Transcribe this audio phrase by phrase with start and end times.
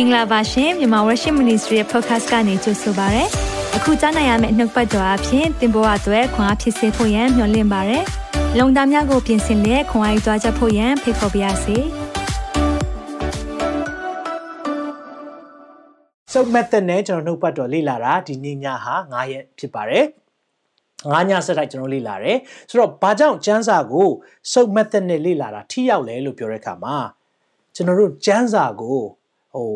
[0.00, 3.24] င်္ဂလာပါရှင်မြန်မာ Worship Ministry ရဲ့ podcast ကနေကြိုဆိုပါရစေ။
[3.76, 7.98] အခုကြားနိုင်ရမယ့်နှုတ်ပတ်တော်အဖြစ်သင်ပေါ်အပ်ွယ်ခွန်အားဖြစ်စေဖို့ယံမျှဝင့်ပါရစေ။
[8.58, 11.76] လုံတာများကိုပြင်ဆင်လက်ခွန်အားယူကြားချက်ဖို့ယံဖိတ်ခေါ်ပါရစေ။
[16.32, 20.04] စုပ်မက်သက်နဲ့ကျွန်တော်နှုတ်ပတ်တော်လေ့လာတာဒီနေ့ညဟာ9ရက်ဖြစ်ပါတယ်။
[21.10, 24.08] ငါးညဆက်တိုက်ကျွန်တော်လေ့လာတယ်။ဆိုတော့ဘာကြောင့်ကျမ်းစာကို
[24.52, 26.96] စုပ်မက်သက်နဲ့လေ့လာတာထိရောက်လဲလို့ပြောတဲ့အခါမှာ
[27.74, 29.00] ကျွန်တော်တို့ကျမ်းစာကို
[29.54, 29.72] ဟို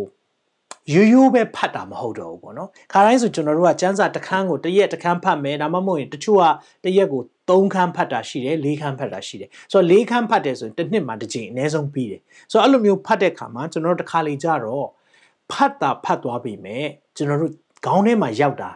[0.92, 6.44] ရိုးရိုးပဲဖတ်တာမဟုတ်တော့ဘူးပေါ့နော်ခါတိုင်းဆိုကျွန်တော်တို့ကစမ်းစာတစ်ခန်းကိုတစ်ရက်တစ်ခန်းဖတ်မယ်ဒါမှမဟုတ်ရင်တချို့က
[6.84, 14.86] တစ်ရက်ကို3ခန်းဖတ်တာရှိတယ်4ခန်းဖတ်တာရှိတယ်ဆိုတော့4ခန်းဖတ်တယ်ဆိုရင်တစ်နှစ်မှာတစ်ချိန်အနည်းဆုံးပြီးတယ်ဆိုတော့အဲ့လိုမျိုးဖတ်တဲ့ခါမှာကျွန်တော်တို့တစ်ခါလေကြတော့
[15.50, 16.84] ဖတ်တာဖတ်သွားပြီမဲ့
[17.16, 17.52] ကျွန်တော်တို့
[17.86, 18.70] ခေါင်းထဲမှာရောက်တာ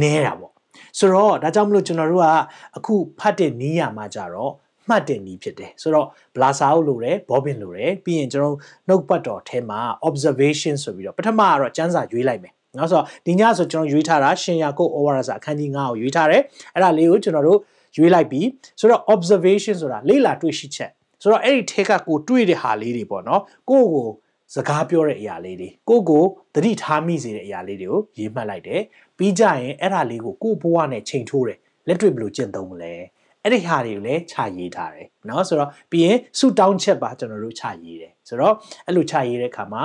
[0.00, 0.52] နဲတာပေါ့
[0.98, 2.28] ဆိုတော့ဒါကြောင့်မလို့ကျွန်တော်တို့က
[2.76, 4.52] အခုဖတ်တဲ့နီးရမှာကြတော့
[4.88, 8.56] မှတ်တဲ့နည်းဖြစ်တယ်ဆိုတော့ဘလာစာအုပ်လိုတယ်ဘောဘင်လိုတယ်ပြီးရင်ကျွန်တော်
[8.88, 16.42] နှုတ်ပတ်တော်ထဲမှာ observation ဆိုပြီးတော့ပထမကတော့စမ်းစာရွေးလိုက်မယ်နော်ဆိုတော့ဒီညဆိုကျွန်တော်ရွေးထားတာရှင်ယာကုတ် over စာအခန်းကြီး9ကိုရွေးထားတယ်
[16.74, 17.58] အဲ့ဒါလေးကိုကျွန်တော်တို့
[17.96, 18.46] ရွေးလိုက်ပြီး
[18.80, 20.90] ဆိုတော့ observation ဆိုတာလေ့လာတွေ့ရှိချက်
[21.22, 24.08] ဆိုတော့အဲ့ဒီထဲကကိုတွေ့တဲ့ဟာလေးတွေပေါ့နော်ကိုယ့်ကို
[24.54, 26.24] စကားပြောတဲ့အရာလေးတွေကိုယ့်ကို
[26.54, 28.82] သတိထားမိစေတဲ့အရာလေးတွေကိုရေးမှတ်လိုက်တယ်
[29.18, 32.94] ပြီးကြရင်အဲ့ဒါလေးကိုကိုယ့်ဘဝနဲ့ချိန်ထိုးတယ်လက်တွေ့ဘယ်လိုကျင့်သုံးမလဲ
[33.43, 38.53] အဲ့ဒီဟာတွေကိုလည်းခြာရေးထားတယ်เนาะဆိုတော့ပြီးရင်စုတောင်းချက်ပါကျွန်တော်တို့ခြာရေးတယ်ဆိုတော့
[38.87, 39.83] အဲ့လိုခြာရေးတဲ့အခါမှာ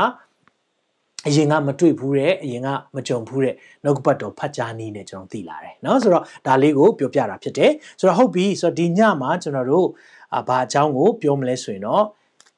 [1.27, 9.89] အရင်ကမတွေ့ဘူးတဲ့အရင်ကမကြုံဘူးတဲ့နှုတ်ပတ်တော်ဖတ်ကြားနည်းနဲ့ကျွန်တော်သိလာတယ်เนาะဆိုတော့ဒါလေးကိုပြောပြတာဖြစ်တယ်ဆိုတော့ဟုတ်ပြီဆိုတော့ဒီညမှာကျွန်တော်တို့
[10.35, 12.05] အာဘာအကြောင်းကိုပြောမလဲဆိုရင်တော့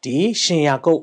[0.05, 1.01] ဒီရှင်ယာကုတ်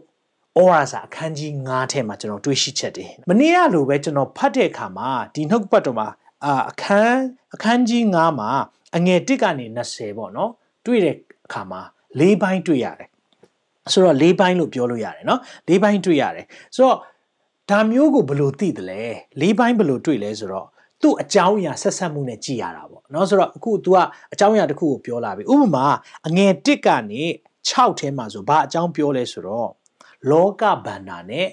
[0.58, 6.08] ဩဝါစာအခန်းကြီး9ထဲမှာကျွန်တော်တွေ့ရှိချက်တယ်မနေ့ကလိုပဲကျွန်တော်ဖတ်တဲ့အခါမှာဒီနှုတ်ပတ်တော်မှာ
[6.45, 7.22] အာအခန်း
[7.53, 8.52] အခန်းကြီး9မှာ
[8.95, 10.52] အငယ်1ကနေ20ပေါ့နော်
[10.86, 11.81] တွေ့တဲ့အခါမှာ
[12.19, 13.09] ၄ဘိုင်းတွေ့ရတယ်
[13.94, 16.97] ဆိုတော့၄ဘိုင်းလို့ပြောလို့ရတယ်နော်၄ဘိုင်းတွေ့ရတယ်ဆိုတော့
[17.72, 19.01] ဒါမျိုးကိုဘယ်လိုသိတယ်လဲ
[19.41, 20.68] ၄ဘိုင်းဘယ်လိုတွေ့လဲဆိုတော့
[21.01, 23.97] သူ့အကြောင်းအရာဆက်ဆက်မှုနဲ့ကြည်ရတာပေါ့เนาะဆိုတော့အခု तू က
[24.34, 25.85] အကြောင်းအရာတစ်ခုကိုပြောလာပြီဥပမာ
[26.28, 27.24] အငယ်1ကနေ
[27.69, 29.69] 6ထဲမှာဆိုဘာအကြောင်းပြောလဲဆိုတော့
[30.31, 31.47] လောကဗန္နာနဲ့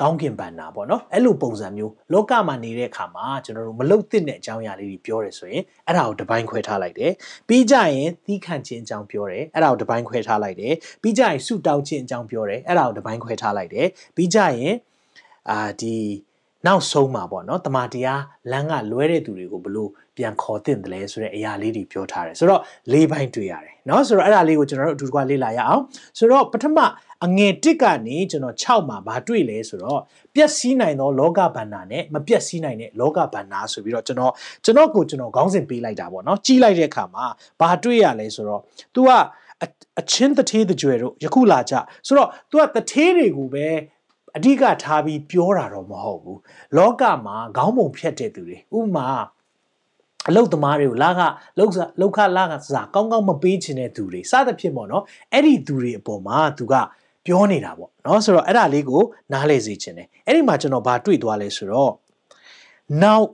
[0.00, 7.12] ကောင်းကင်ဘန္နာပေါ့နော်အဲ့လိုပုံစံမျိုးလောကမှာနေတဲ့အခါမှာကျွန်တော်တို့မလုတ်သင့်တဲ့အကြောင်းအရာလေးတွေပြောတယ်ဆိုရင်အဲ့ဒါကိုတစ်ပိုင်းခွဲထားလိုက်တယ်
[7.48, 14.74] ပြီးကြရင်သီးခံခြင်းအကြောင်းပြောတယ်အဲ့ဒါကိုတစ်ပိုင်းခွဲထားလိုက်တယ်ပြီးကြရင်ဆုတောင်းခြင်းအကြောင်းပြောတယ်အဲ့ဒါကိုတစ်ပိုင်းခွဲထားလိုက်တယ်ပြီးကြရင်
[15.50, 15.96] အာဒီ
[16.67, 22.61] နောက်ဆုံးမှာပေါ့နော်တမန်တရားလမ်းကလွဲတဲ့သူတွေကိုဘလို့ပြန်ခေါ်တင်တယ်လဲဆိုတဲ့အရာလေးတွေပြောထားတယ်ဆိုတော့
[22.93, 25.81] လေးပိုင်းတွေ့ရတယ်เนาะဆိုတော့အဲ့ဒါလေးကိုကျွန်တော်တို့အတူတကွလေ့လာရအောင်
[26.17, 26.79] ဆိုတော့ပထမ
[27.25, 30.01] အငယ်1ကနေကျွန်တော်6မှာဗာတွေ့လဲဆိုတော့
[30.35, 34.33] ပျက်စီးနိုင်သောလောကဗန္နာနဲ့မပျက်စီးနိုင်တဲ့လောကဗန္နာဆိုပြီးတော့ကျွန်တော်
[34.65, 37.25] ကျွန်တော်ကိုကျွန်တော်ခေါင်းစဉ်ပေးလိုက်တာပေါ့เนาะကြီးလိုက်တဲ့အခါမှာ
[37.61, 38.61] ဗာတွေ့ရလဲဆိုတော့
[38.95, 39.09] तू က
[39.99, 41.73] အချင်းတထေးတကြွယ်တို့ယခုလာကြ
[42.07, 43.67] ဆိုတော့ तू ကတထေးတွေကိုပဲ
[44.36, 46.38] အဓိကထားပြီးပြောတာတော့မဟုတ်ဘူး
[46.76, 49.08] လောကမှာခေါင်းပုံဖြတ်တဲ့သူတွေဥမာ
[50.28, 51.20] အလုတ်သမားတွေကိုလာက
[51.58, 56.74] လောက်လောက်ခလာကစားကောင်းကောင်းမပေးချင်တဲ့သူတွေစသဖြင့်ပေါ့နော်အဲ့ဒီသူတွေအပေါ်မှာသူက
[57.26, 59.02] ပြောနေတာပေါ့နော်ဆိုတော့အဲ့ဒါလေးကို
[59.32, 61.92] နားလေစေချင်တယ်အဲ့ဒီမှာကျွန်တော်ဗာတွေ့သွားလဲဆိုတော့
[63.02, 63.26] နောက်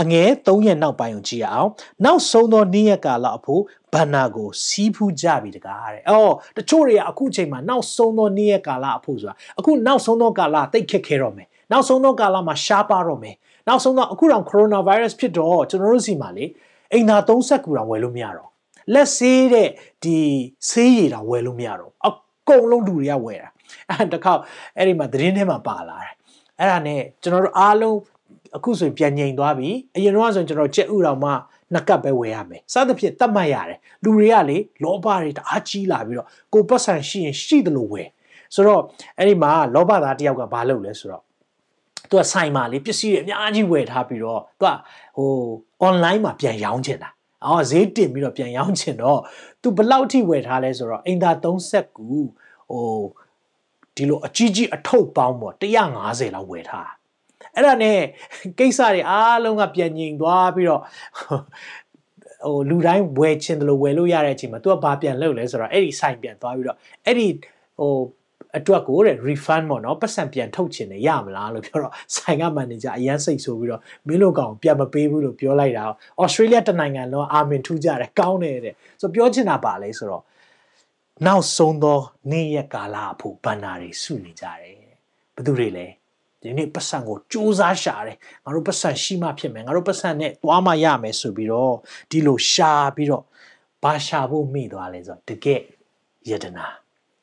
[0.00, 1.70] အငယ်၃ရက်နောက်ပိုင်းကိုကြည့်ရအောင်
[2.04, 3.62] နောက်ဆုံးသောနေ့ရက်ကာလအဖို့
[3.92, 13.34] ဘန္နာကိုစီးဖူးကြပြီတကားတဲ့အော်တချို့တွေကအခုချိန်မှာနောက်ဆုံးသောနေ့ရက်ကာလအဖို့ဆိုတာအခုနောက်ဆုံးသောကာလတိတ်ခက်ခဲတော့မယ်နောက်ဆုံးသောကာလမှာရှားပါတော့မယ်
[13.68, 16.44] နောက်ဆုံးတော့အခုတော့ကိုရိုနာဗိုင်းရပ်စ်ဖြစ်တော့ကျွန်တော်တို့စီမှာလေ
[16.92, 18.50] အိမ်သာသုံးဆက်ကူတော့ဝယ်လို့မရတော့
[18.94, 19.68] လက်ဆေးတဲ့
[20.04, 20.18] ဒီ
[20.70, 22.10] ဆေးရည်တော့ဝယ်လို့မရတော့အ
[22.48, 23.50] ကုန်လုံးလူတွေကဝယ်တာ
[23.90, 24.32] အဲ့တခါ
[24.76, 26.12] အဲ့ဒီမှာသတင်းထဲမှာပါလာတယ်
[26.58, 27.98] အဲ့ဒါနဲ့ကျွန်တော်တို့အားလုံး
[28.56, 31.30] အခုဆိုရင်ပြန်ငြိမ်သွားပြီအရင်တော့ဆိုရင်ကျွန်တော်ကြက်ဥတော်မှ
[31.72, 38.08] နှစ်ကပ်ပဲဝယ်ရမယ်စသဖြင့်တတ်မှတ်ရတယ်လူတွေကလေလောဘတွေတအားကြီးလာပြီးတော့ကိုပတ်ဆံရှိရင်ရှိတယ်လို့ဝယ်
[38.54, 38.82] ဆိုတော့
[39.18, 41.22] အဲ့ဒီမှာလောဘသားတယောက်ကဘာလုပ်လဲဆိုတော့
[42.10, 44.72] သူကဆိုင်မှာလေပစ္စည်းတွေအများကြီးဝယ်ထားပြီးတော့သူက
[45.16, 45.30] ဟို
[45.88, 47.10] online မှာပြန်ရောင်းချင်တာ
[47.44, 49.20] အော်ဈေးတင်ပြီးတော့ပြန်ရောင်းချင်တော့
[49.62, 52.04] သူဘလောက်ထိဝယ်ထားလဲဆိုတော့အင်တာ30ကူ
[52.70, 53.00] ဟို
[53.96, 55.54] ဒီလိုအကြီးကြီးအထုပ်ပေါင်းပေါ့
[55.96, 56.90] 150လောက်ဝယ်ထား
[57.54, 57.98] အဲ့ဒါနဲ့
[58.58, 60.82] ကိစ္စတွေအားလုံးကပြန်ငြိမ်သွားပြီးတော့
[62.44, 67.28] ဟိုလူတိုင်းဝယ်ချင်တယ်လို့ဝယ်လို့ရတဲ့အချိန်မှာ तू ကဘာပြန်လုပ်လဲဆိုတော့အဲ့ဒီဆိုင်ပြန်သွားပြီးတော့အဲ့ဒီ
[67.80, 67.92] ဟို
[68.58, 75.84] အတွက်ကိုတဲ့ refund ပေါ့နော်ပတ်စံပြန်ထုတ်ချင်တယ်ရမလားလို့ပြောတော့ဆိုင်ကမန်နေဂျာအရန်စိတ်ဆိုးပြီးတော့မင်းတို့ကောင်ပြန်မပေးဘူးလို့ပြောလိုက်တာ
[76.20, 80.22] ဩစတြေးလျတနိုင်ငံလုံးအာမင်ထူးကြတယ်ကောင်းတယ်တဲ့ဆိုပြောချင်တာပါလေဆိုတော့
[81.26, 81.98] နောက်ဆုံးသော
[82.30, 84.76] နေ့ရက်ကာလအဖို့ဘန္နာတွေစုနေကြတယ်
[85.36, 85.86] ဘသူတွေလဲ
[86.45, 91.75] ဒီနေ့ပတ်စံကိုစူးစမ်းရှာတယ်ငါတို့ပတ်စံရှိမှဖြစ်မယ်ငါတို့ပတ်စံနဲ့သွားမှရမယ်ဆိုပြီးတော့
[92.11, 93.23] ဒီလိုရှာပြီးတော့
[93.83, 95.61] ဘာရှာဖို့မိသွားလဲဆိုတော့တကယ်
[96.29, 96.67] ယတနာ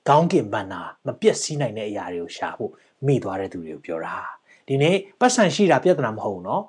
[0.09, 2.73] ကောင်းကင်ဘန္နာမပြည့်စည်နိုင်တဲ့အရာတွေကိုရှာဖို့
[3.07, 4.17] မိသွားတဲ့သူတွေကိုပြောတာ
[4.69, 6.63] ဒီနေ့ပတ်စံရှိတာပြဿနာမဟုတ်ဘူးเนาะ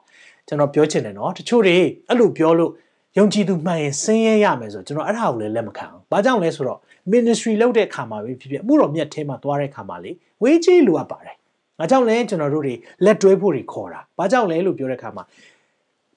[0.48, 1.78] ကျွန်တော်ပြောချင်တယ်เนาะတချို့တွေ
[2.08, 2.72] အဲ့လိုပြောလို့
[3.18, 6.80] ယုံကြည်သူမှန်ရင်ဆင်းရဲရမယ်ဆိုကျွန်တော်အဲ့ဒါကိုလည်းလက်မခံဘူး။ဘာကြောင့်လဲဆိုတော့
[7.14, 10.12] ministry လုပ်တဲ့ခါမှာပဲဖြစ်ဖြစ်အမှုတော်မြတ်ထဲမှာသွားတဲ့ခါမှာလေ
[10.42, 11.36] ဝေးကြီးလိုအပ်ပါတယ်။
[11.79, 12.75] ဘာကြောင့်လဲကျွန်တော်တို့တွေ
[13.05, 15.25] လက်တွဲဖို့တွေခေါ်တာ။ဘာကြောင့်လဲလို့ပြောတဲ့ခါမှာ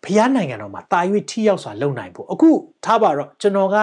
[0.04, 1.02] ဖျားနိုင်ငံတော်မှာတာ၍
[1.32, 2.50] ထိရောက်စွာလုပ်နိုင်ဖို့အခု
[2.86, 3.78] ထားပါတော့ကျွန်တော်က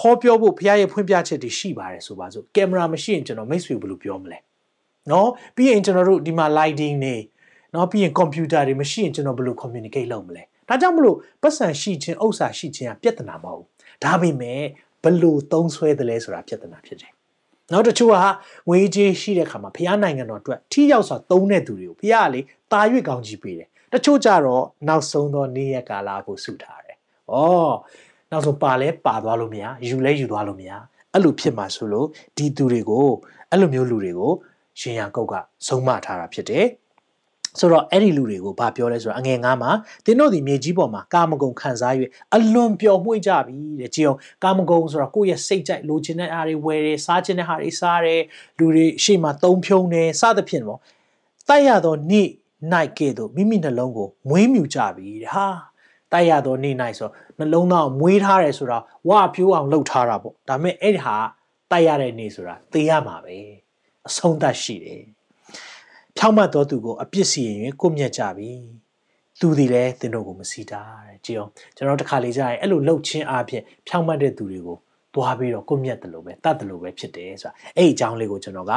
[0.00, 4.38] ဟောပြောဖို့ဖျားရဲ့ဖွင့်ပြချက်တွေရှိပါတယ်ဆိုပါစို့ကင်မရာမရှိရင်ကျွန်တော်မိတ်ဆွေဘယ်လိုပြောမလဲ
[5.10, 7.16] နော်ပြီးရင်ကျွန်တော်တို့ဒီမှာ lighting နေ
[7.74, 13.68] နော်ပြီးရင် computer တွေမရှိရင်ကျွန်တော်ဘယ်လို communicate လုပ်မလဲဒါကြောင့်မလို့ပတ်စံရှိခြင်းဥစ္စာရှိခြင်းကပြဿနာမဟုတ်ဘူး
[14.04, 14.60] ဒါပေမဲ့
[15.02, 17.12] ဘယ်လိုသုံးဆွဲတယ်လဲဆိုတာပြဿနာဖြစ်တယ်
[17.72, 18.16] နောက်တစ်ချို့က
[18.68, 22.40] ငွေကြေးရှိတဲ့ခါမှာဖျားနိုင်ငံတော်အတွက်ထိရောက်စွာသုံးတဲ့သူတွေကိုဖျားကလေ
[22.72, 26.96] တာ၍ကောင်းကြီးပေးတယ်တချို့ကြတော့နောက်ဆုံးသောနေ့ရက်ကာလကိုစုထားတယ်။
[27.32, 27.34] ဩ
[28.30, 30.70] နောက်ဆုံးပါလဲပါသွားလို့မရယူလဲယူသွားလို့မရ
[31.12, 32.06] အဲ့လိုဖြစ်မှာဆိုလို့
[32.36, 33.08] ဒီသူတွေကို
[33.50, 34.32] အဲ့လိုမျိုးလူတွေကို
[34.80, 35.34] ရှင်ရန်ကုတ်က
[35.66, 36.66] ဆုံးမထားတာဖြစ်တယ်။
[37.58, 39.70] ဆိုတော့အဲ့ဒီလူတွေကိုဘာပြောလဲဆိုတော့အငယ်ငါးမှာ
[40.04, 41.94] တင်းတို့ဒီမြေကြီးပေါ်မှာကာမဂုဏ်ခံစား၍
[42.34, 48.22] အလွန်ပျော်မွေ့ကြပြီတဲ့ကြည်အောင်ကာမဂုဏ်ဆိုတော့ကိုယ့်ရဲ့စိတ်ကြိုက်လိုချင်တဲ့အားတွေဝယ်တယ်စားချင်တဲ့ဟာတွေစားတယ်
[48.58, 50.80] လူတွေရှေ့မှာသုံးဖြုံတယ်စသဖြင့်ပေါ့
[51.48, 52.28] တိုက်ရသောနေ့
[52.72, 55.48] နိုင်ကဲ့သို့မိမိနှလုံးကိုမွေးမြူကြပြီတဲ့ဟာ
[56.12, 57.08] တိုက်ရသောနေ့နိုင်ဆို
[57.38, 58.78] နှလုံးသားကိုမွေးထားတယ်ဆိုတာ
[59.08, 61.16] ဝါပြိုးအောင်လှုပ်ထားတာပေါ့ဒါပေမဲ့အဲ့ဒီဟာ
[61.70, 63.36] တိုက်ရတဲ့နေ့ဆိုတာသိရမှာပဲ
[64.08, 65.02] အဆုံးသတ်ရှိတယ်
[66.17, 68.51] ဖြောင့်မတ်တော်သူကိုအပြစ်စီရင်ကိုမြတ်ကြပြီ
[69.39, 74.77] သူဒီလဲသင်တို့ကိုမစီတာတဲ့ကြည့်အောင်ကျွန်တော်တခါလေကြာရင်အဲ့လိုလှုပ်ချင်းအားဖြင့်ဖြောင့်မတ်တဲ့သူတွေကို
[75.13, 78.73] သွားပြီးတော့ကိုမြတ်တယ်လို့ပဲတတ်တယ်လို့ပဲဖြစ်တယ်ဆိုတာအဲ့ဒီအကြောင်းလေးကိုကျွန်တော်က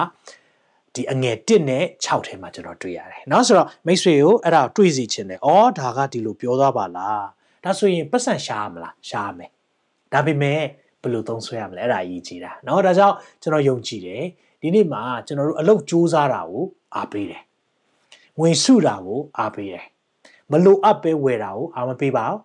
[0.94, 5.48] ဒီအငယ်1နဲ့6ထဲမှာကျွန်တော်တွေ့ရတယ်เนาะဆိုတော့မိတ်ဆွေကိုအဲ့ဒါကိုတွေးစီခြင်းတယ်ဩ
[5.78, 7.26] ဒါကဒီလိုပြောသွားပါလား
[7.64, 9.50] ဒါဆိုရင်ပတ်စံရှားမလားရှားမယ်
[10.12, 10.60] ဒါပေမဲ့
[11.02, 14.22] ဘယ်လိုသုံးဆွဲရမလဲအဲ့ဒါအရေးကြီးတာเนาะဒါကြောင့်ကျွန်တော်ယုံကြည်တယ်
[14.60, 16.64] ဒီနေ့မှာကျွန်တော်တို့အလုပ်စူးစမ်းတာကို
[16.95, 17.41] အားပေးတယ်
[18.39, 19.85] ငွေစုတာကိုအားပေးတယ်
[20.51, 22.39] မလိုအပ်ပဲဝယ်တာကိုအားမပေးပါဘူး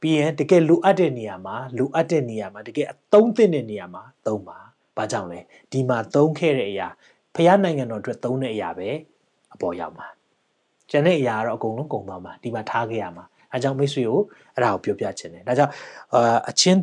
[0.00, 4.58] ပြီးရင်တကယ်လိုအပ်တဲ့နေရာမှာလိုအပ်တဲ့နေရာမှာတကယ်အသုံးသင့်တဲ့နေရာမှာသုံးပါ
[4.96, 5.40] ဘာကြောင့်လဲ
[5.72, 6.88] ဒီမှာသုံးခဲ့တဲ့အရာ
[7.34, 8.88] ဖះနိုင်ငံတော်အတွက်သုံးတဲ့အရာပဲ
[9.54, 10.06] အပေါ်ရောက်မှာ
[10.90, 14.20] ကျန်တဲ့အရာကတော့အကုန်လုံးကုန်သွားမှာဒီမှာထားခဲ့ရမှာအဲကြောင့်မိတ်ဆွေကို
[14.54, 15.72] အဲ့ဒါကိုပြောပြချင်တယ်ဒါကြောင့်
[16.14, 16.78] အာအချင်း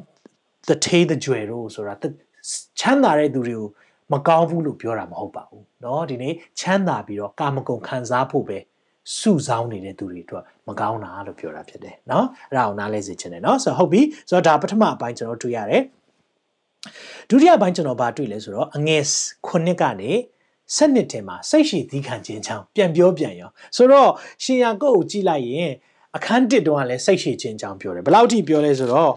[0.67, 1.93] the tay the joy တို့ဆိုတာ
[2.79, 3.67] ချမ်းသာတဲ့သူတွေကို
[4.12, 8.58] မကောင်းဘူးလို့ပြောတာမဟုတ်ပါဘူးเนาะဒီနေ့ချမ်းသာပြီးတော့ကာမဂုဏ်ခံစားဖို့ပဲ
[9.18, 15.82] စုဆောင်းနေတဲ့သူတွေအတွက်မကောင်းတာလို့ပြောတာဖြစ်တယ်เนาะအဲ့ဒါကိုနားလဲစေချင်တယ်เนาะဆိုတော့ဟုတ်ပြီဆိုတော့ဒါပထမအပိုင်းကျွန်တော်တွေ့ရတယ်
[17.30, 19.02] ဒုတိယပိုင်းကျွန်တော်ဗာတွေ့လဲဆိုတော့အငယ်
[19.48, 20.10] 9ကနေ
[20.76, 24.10] ဆက်နှစ်ထဲမှာစိတ်ရှိသီးခံခြင်းချောင်းပြန်ပြောပြန်ရောဆိုတော့
[24.44, 25.70] ရှင်ယာကုတ်ကိုကြည့်လိုက်ရင်
[26.16, 29.12] အခန်းတစ်တုန်းကလည်းစိတ်ရှိခြင်းချောင်းပြောတယ်ဘယ်လောက်ထိပြောလဲဆိုတော့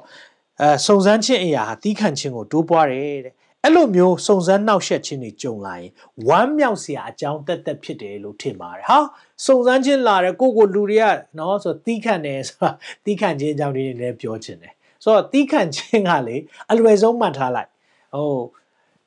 [0.61, 3.33] အဲစုံစမ်းခြင်းအရာဟာသီးခံခြင်းကိုတိုးပွားတယ်တဲ့
[3.64, 5.90] အဲ့လိုမျိုးစုံစမ်းနှောက်ယှက်ခြင်းတွေကြုံလာရင်
[6.28, 8.98] ဝမ်းမြောက်စရာအကြောင်းတက်တက်ဖြစ်တယ်လို့ထင်ပါတယ်ဟာ
[9.46, 11.04] စုံစမ်းခြင်းလာတယ်ကိုကိုလူတွေက
[11.38, 12.70] နော်ဆိုသီးခံတယ်ဆိုတာ
[13.04, 14.72] သီးခံခြင်းအကြောင်းတွေလည်းပြောခြင်းတယ်
[15.04, 16.36] ဆိုတော့သီးခံခြင်းကလေ
[16.70, 17.68] အလွယ်ဆုံးမှတ်ထားလိုက်
[18.14, 18.38] ဟို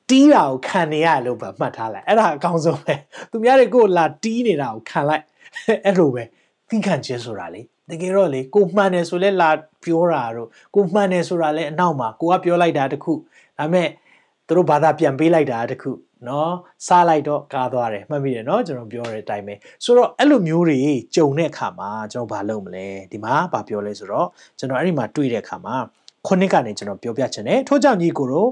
[0.08, 2.94] တီးတာကိုခံနေရလို့ပဲမှတ်ထားလိုက်အဲ့ဒါအကောင်းဆုံးပဲ
[3.30, 5.24] သူများတွေကိုလာတီးနေတာကိုခံလိုက်
[5.84, 6.22] အဲ့လိုပဲ
[6.68, 9.50] သီးခံခြင်းဆိုတာလေတကယ်တော့လေကိုမှန်တယ်ဆိုလဲလာ
[9.84, 13.88] ပြောတာတော့ကိုမှန်တယ်ဆိုတာလဲအနောက်မှာကိုကပြောလိုက်တာတခုဒါပေမဲ့
[14.52, 15.90] သူတို့ဘာသာပြန်ပေးလိုက်တာတခု
[16.28, 16.52] နော်
[16.86, 19.54] စားလိုက်တော့ကားသွားတယ်မှတ်မိတယ်နော်ကျွန်တော်ပြောတဲ့အတိုင်းပဲ
[19.84, 20.80] ဆိုတော့အဲ့လိုမျိုးတွေ
[21.16, 24.28] ကြုံတဲ့အခါမှာကျွန်တော်ဘာလုပ်မလဲဒီမှာဘာပြောလဲဆိုတော့
[24.58, 25.76] ကျွန်တော်အဲ့ဒီမှာတွေ့တဲ့အခါမှာ
[26.26, 28.48] ခုနှစ်ကနေကျွန်တော်ပြောပြချင်တယ်ထို့ကြောင့်ညီကိုတို့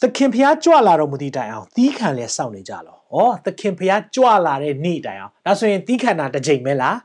[0.00, 6.96] သခင်ဖျားကြွလာတော်မူသည့်တိုင်အောင်သီးခံလဲစောင့်နေကြလောဩသခင်ဖျားကြွလာတဲ့နေ့တိုင်အောင်ဒါဆိုရင်သီးခံတာတစ်ချိန်ပဲလား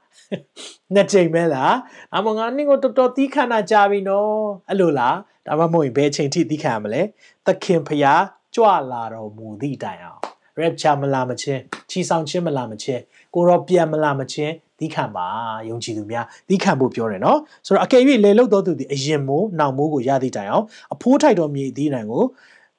[0.94, 1.74] နှစ်ချိန်ပဲလား။
[2.16, 4.32] အမငါနင့်ကိုတော်တော်သီးခံတာကြာပြီနော်။
[4.70, 5.16] အဲ့လိုလား။
[5.48, 7.02] ဒါမှမဟုတ်ရင်ဘယ်ချိန်ထိသီးခံရမလဲ။
[7.46, 8.24] သခင်ဖျား
[8.56, 10.24] ကြွလာတော်မူသည့်တိုင်အောင်
[10.60, 13.02] rapture မလာမချင်းချီဆောင်ချင်းမလာမချင်း
[13.34, 15.28] ကိုရောပြန်မလာမချင်းသီးခံပါ
[15.70, 22.24] ယုံကြည်သူများသီးခံဖို့ပြောတယ်နော်ဆိုတော့အကယ်၍လေလုတ်တော်သူသည်အရင်မိုးနောင်မိုးကိုရသည့်တိုင်အောင်အဖိုးထိုက်တော်မြေသီးနိုင်ကို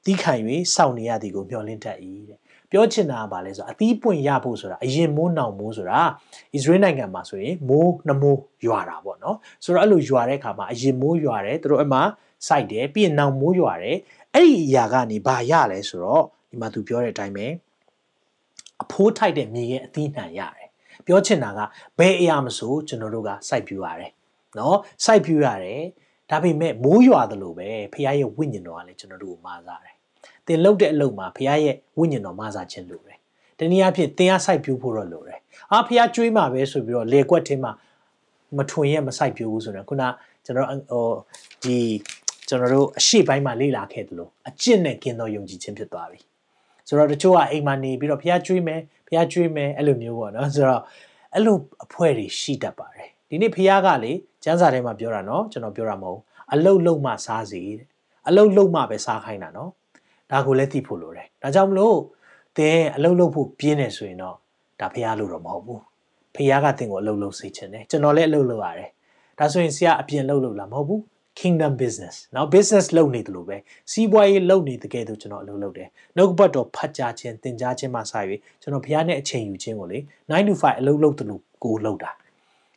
[0.04, 0.32] သီးခံ၍
[0.74, 2.38] စောင့်နေရသည်ကိုမျှော်လင့်တတ်၏တဲ့
[2.74, 11.98] ပြောချင်တာကဘာလဲဆိုတော့အသီးပွင့်ရဖို့ဆိုတာအရင်မိုးနောင်မိုးဆိုတာဣသရေလနိုင်ငံမှာဆိုရင်မိုးနှမိုးရွာတာပေါ့နော်ဆိုတော့အဲ့လိုရွာတဲ့အခါမှာအရင်မိုးရွာတယ်သူတို့အမှ
[12.48, 13.96] စိုက်တယ်ပြီးရင်နောင်မိုးရွာတယ်
[14.34, 17.46] အဲ့ဒီအရာကနေဘာရလဲဆိုတော့ဒီမှာသူပြောတဲ့အတိုင်းပဲ
[18.82, 20.68] အဖိုးထိုက်တဲ့မြေရဲ့အသီးနှံရတယ်
[21.06, 21.60] ပြောချင်တာက
[21.98, 24.12] ဘယ်အရာမဆိုကျွန်တော်တို့ကစိုက်ပြူရတယ်
[24.58, 25.82] နော်စိုက်ပြူရတယ်
[26.30, 29.93] ဒါပေမဲ့မိုးရွာသလိုပဲဖခင်ရဲ့ဝိညာဉ်တော်ကလည်းကျွန်တော်တို့ကိုမာစားတယ်။
[30.46, 33.18] သင်လှုပ်တဲ့အလုပ်မှာဖခင်ရဲ့ဝိညာဉ်တော်မာစားခြင်းလိုတယ်။
[33.58, 35.38] တနည်းအားဖြင့်သင်အားစိုက်ပြိုးဖို့တော့လိုတယ်။
[35.72, 37.72] အာဖခင်ကြွေးမှာပဲဆိုပြီးတော့လေကွက်ထင်းမှာ
[38.58, 40.04] မထွင်ရဲ့မစိုက်ပြိုးဘူးဆိုတော့ခုန
[40.44, 41.06] ကျွန်တော်ဟို
[41.62, 41.78] ဒီ
[42.48, 46.18] ကျွန်တော်တို့အရှိပိုင်းမှာလေ့လာခဲ့သလိုအကျင့်နဲ့กินတော်ယုံကြည်ခြင်းဖြစ်သွားပြီ
[46.88, 50.82] ဆိုတော့တချို့ကအိမ်မှာနေပြီးတော့ဖះကျွေးမယ်ဖះကျွေးမယ်အဲ့လိုမျိုးပေါ့နော်ဆိုတော့
[51.34, 54.12] အဲ့လိုအဖွဲ့တွေရှိတတ်ပါတယ်ဒီနေ့ဖះကလေ
[54.44, 56.20] ကျန်းစာထဲမှာပြောတာနော်ကျွန်တော်ပြောတာမဟုတ်
[56.52, 57.86] အလုတ်လုတ်မှစားစီတဲ့
[58.28, 59.70] အလုတ်လုတ်မှပဲစားခိုင်းတာနော်
[60.30, 61.96] ဒါကိုလည်းသိဖို့လိုတယ်ဒါကြောင့်မလို့
[62.56, 64.36] သင်အလုပ်လုပ်ဖို့ပြင်းနေဆိုရင်တော့
[64.80, 65.80] ဒါဖះလို့တော့မဟုတ်ဘူး
[66.34, 68.90] ဖះကသင်ကိုအလုပ်လုပ်စေချင်တယ်ကျွန်တော်လည်းအလုပ်လုပ်ရတယ်
[69.38, 71.00] ဒါဆိုရင်ဆရာအပြင်လုပ်လို့လားမဟုတ်ဘူး
[71.40, 73.56] kingdom business နော် business လုပ်နေတယ်လို့ပဲ
[73.92, 78.02] စီးပွားရေးလုပ်နေတကယ်ဆိုကျွန်တော်အလုပ်လုပ်တယ်နှုတ်ဘတ်တော်ဖတ်ကြားခြင်းသင်ကြားခြင်းမှစ၍
[78.62, 79.98] ကျွန်တော်ဖះနဲ့အချိန်ယူခြင်းကိုလေ
[80.30, 82.12] 9 to 5အလုပ်လုပ်တယ်လို့ကိုလုပ်တာ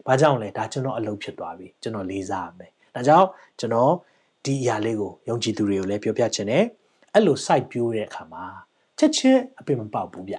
[0.08, 3.28] ဘာကြောင့်လဲဒါကျွန်တော်အလုပ်ဖြစ်သွားပြီကျွန်တော်လေးစားရမယ်ဒါကြောင့်
[3.60, 3.92] ကျွန်တော်
[4.46, 6.64] ဒီအရာလေးကိုယုံကြည်သူတွေကိုလည်းပြောပြချင်တယ်
[7.17, 8.45] အဲ့လို site ပြိုးတဲ့အခါမှာ
[8.99, 10.37] ချက်ချင်းအပင်မပေါက်ဘူးဗျ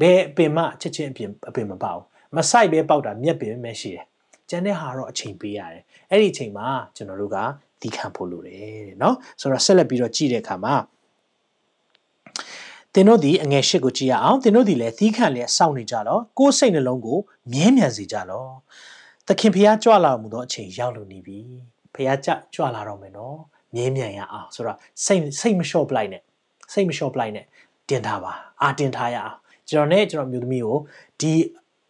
[0.00, 2.00] ဘယ်အပင်မှချက်ချင်းအပင်အပင်မပေါက်
[2.36, 4.04] မဆိုင်ပဲပေါက်တာမြက်ပင်ပဲရှိတယ်
[4.48, 6.66] ကျန်တဲ့ဟာတော့အချိန်ပေးရတယ်အဲ့ဒီအချိန်မှာ
[6.96, 7.36] ကျွန်တော်တို့က
[7.80, 10.74] တီးခံဖို့လိုတယ်တဲ့เนาะဆိုတော့ဆက်လက်ပြီးတော့ကြည့်တဲ့အခါမှာ
[12.92, 17.18] သင်တို့ဒီအငယ်ရှစ်ကိုကြည့်ရအောင်သင်တို့ဒီလည်းသီးခံလျက်စောင့်နေကြတော့ကိုယ်စိတ်နှလုံးကို
[17.52, 18.46] မြဲမြံစေကြလော
[19.26, 21.40] သခင်ဖျားကြွလာမှုသောအချိန်ရောက်လို့နေပြီ
[21.94, 23.38] ဖျားကြကြွလာတော့မယ်နော်
[23.75, 26.21] မြဲမြံရအောင်ဆိုတော့စိတ်စိတ်မလျှော့ပလိုက်နဲ့
[26.73, 27.45] စိတ်မလျှော့ပလိုက်နဲ့
[27.89, 29.35] တင်ထားပါအာတင်ထားရအောင်
[29.69, 30.77] ကျွန်တော်နဲ့ကျွန်တော်မျိုးသမီးကို
[31.19, 31.31] ဒီ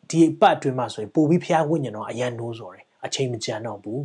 [0.10, 4.02] ဒီအပတ်အတွင်းမှာဆိုရင်ပို့ပြီးဖျားဝိညာဉ်တော့အရန်နိုးစော်တယ်အချိန်မကြံတော့ဘူး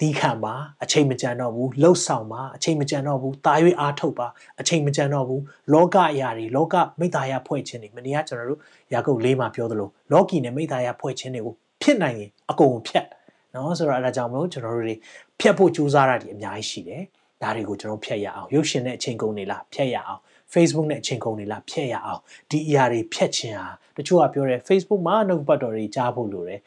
[0.00, 4.26] ဒီခံပါအချိန်မကြံတော့ဘူးလှုပ်ဆောင်ပါအချိန်မကြံတော့ဘူးတာ၍အားထုတ်ပါ
[4.60, 8.60] အချိန်မကြံတော့ဘူးလောကအရာတွေလောကမိတ္တာယဖွဲ့ခြင်းတွေမနေ့ကကျွန်တော်တို့
[8.92, 13.06] ယာကုပ်လေးမှာပြောသလိုလောကီနဲ့မိတ္တာယဖွဲ့ခြင်းတွေကိုဖြစ်နိုင်ရင်အကုန်ဖြတ်
[13.54, 14.94] နော်ဆိုတော့အဲဒါကြောင့်မလို့ကျွန်တော်တို့တွေ
[15.40, 17.02] ဖြတ်ဖို့ကြိုးစားတာဒီအများကြီးရှိတယ်
[17.42, 20.20] ဒါတွေကိုကျွန်တော်ဖြတ်ရအောင်ရုပ်ရှင်နဲ့အချိန်ကုန်နေလားဖြတ်ရအောင်
[20.52, 26.60] Facebook နဲ့အချိန်ကုန်နေလားဖြတ်ရအောင်ဒီအရာတွေဖြတ်ခြင်းဟာတချို့ကပြောတယ် Facebook မှာနှုတ်ပတ်တော်တွေကြားဖို့လိုတယ်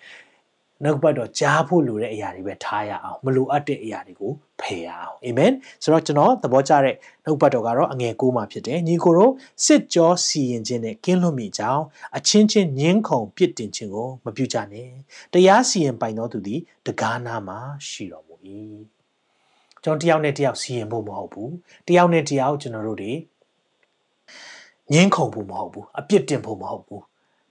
[0.84, 9.32] နှုတ်ပတ်တော်ကြားဖို့လိုတဲ့အရာတွေပဲထားရအောင်မလိုအပ်တဲ့အရာတွေကိုဖယ်ရအောင်အာမင်ဆိုတော့ကျွန်တော်သဘောကျတဲ့နှုတ်ပတ်တော်ကတော့အငယ်9မှာဖြစ်တယ်ညီကိုတို့
[9.66, 11.84] စစ်ကြောစီရင်ခြင်းနဲ့ကင်းလွတ်မိကြောင်း
[12.18, 14.90] အချင်းချင်းညှင်းခုန်ပြစ်တင်ခြင်းကိုမပြုကြနဲ့
[15.34, 17.60] တရားစီရင်ပိုင်သောသူသည်တကားနာမှာ
[17.90, 18.31] ရှိတော်မူ၏
[19.84, 21.52] ကျွန်တော်တယောက်နဲ့တယောက်စီရင်ဖို့မဟုတ်ဘူး
[21.88, 23.14] တယောက်နဲ့တယောက်ကျွန်တော်တို့တွေ
[24.92, 27.04] ငင်းခုန်ဖို့မဟုတ်ဘူးအပြစ်တင်ဖို့မဟုတ်ဘူး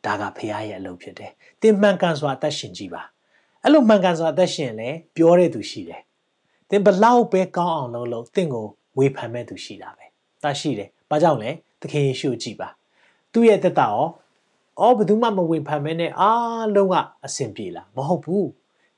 [0.04, 3.02] ဒါကဖခင်ရဲ့အလုပ်ဖြစ်တယ်သင်မှန်ကန်စွာအသက်ရှင်ကြည့်ပါ
[3.62, 6.02] အဲ့လိုမှန်ကန်စွာအသက်ရှင်လဲပြောတဲ့သူရှိတယ်
[6.70, 8.66] သင်ဘလောက်ပဲကောင်းအောင်လုပ်လို့သင်ကို
[8.99, 10.06] ဝေဖန်မဲ့သူရှိတာပဲ
[10.42, 12.68] ဒါရှိတယ်ဘာကြောင့်လဲသခင်ယေရှုကြည့်ပါ
[13.32, 14.06] သူ့ရဲ့သက်တာရော
[14.80, 16.94] အော်ဘယ်သူမှမဝေဖန်မဲနဲ့အားလုံးက
[17.25, 18.49] အဆင်ပြေလားမဟုတ်ဘူး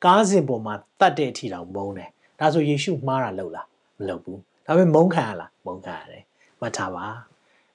[0.05, 3.67] ကားစဉ်ပေါ်မှာတတ်တဲ့အထီတောင်မုန်းတယ်ဒါဆိုယေရှုမှားတာလို့လား
[3.99, 6.25] မလုပ်ဘူးဒါပေမဲ့မုန်းခံရလားမုန်းခံရတယ်
[6.61, 7.07] မှတ်ထားပါ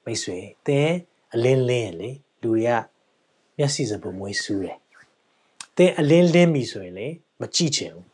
[0.03, 0.89] မိတ်ဆွေသင်
[1.34, 2.10] အလင်းလင်းလေ
[2.41, 2.69] လူတွေက
[3.57, 4.77] မျက်စိစပွမွေးဆူးတယ်
[5.77, 7.07] သင်အလင်းလင်းပြီဆိုရင်လေ
[7.39, 8.07] မကြည့်ချင်ဘူး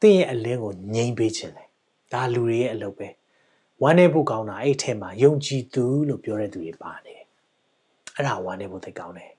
[0.00, 1.68] သင်ရဲ့အလင်းကိုငြိမ်ပေးချင်တယ်
[2.12, 3.08] ဒါလူတွေရဲ့အလုပ်ပဲ
[3.82, 7.26] ဝမ်းနေဖို့ကောင်းတာအဲ့ထဲမှာယုံကြည်သူလို့ပြောတဲ့သူတွေပါနေတယ်
[8.14, 9.32] အဲ့ဒါဝမ်းနေဖို့သိကောင်းတယ်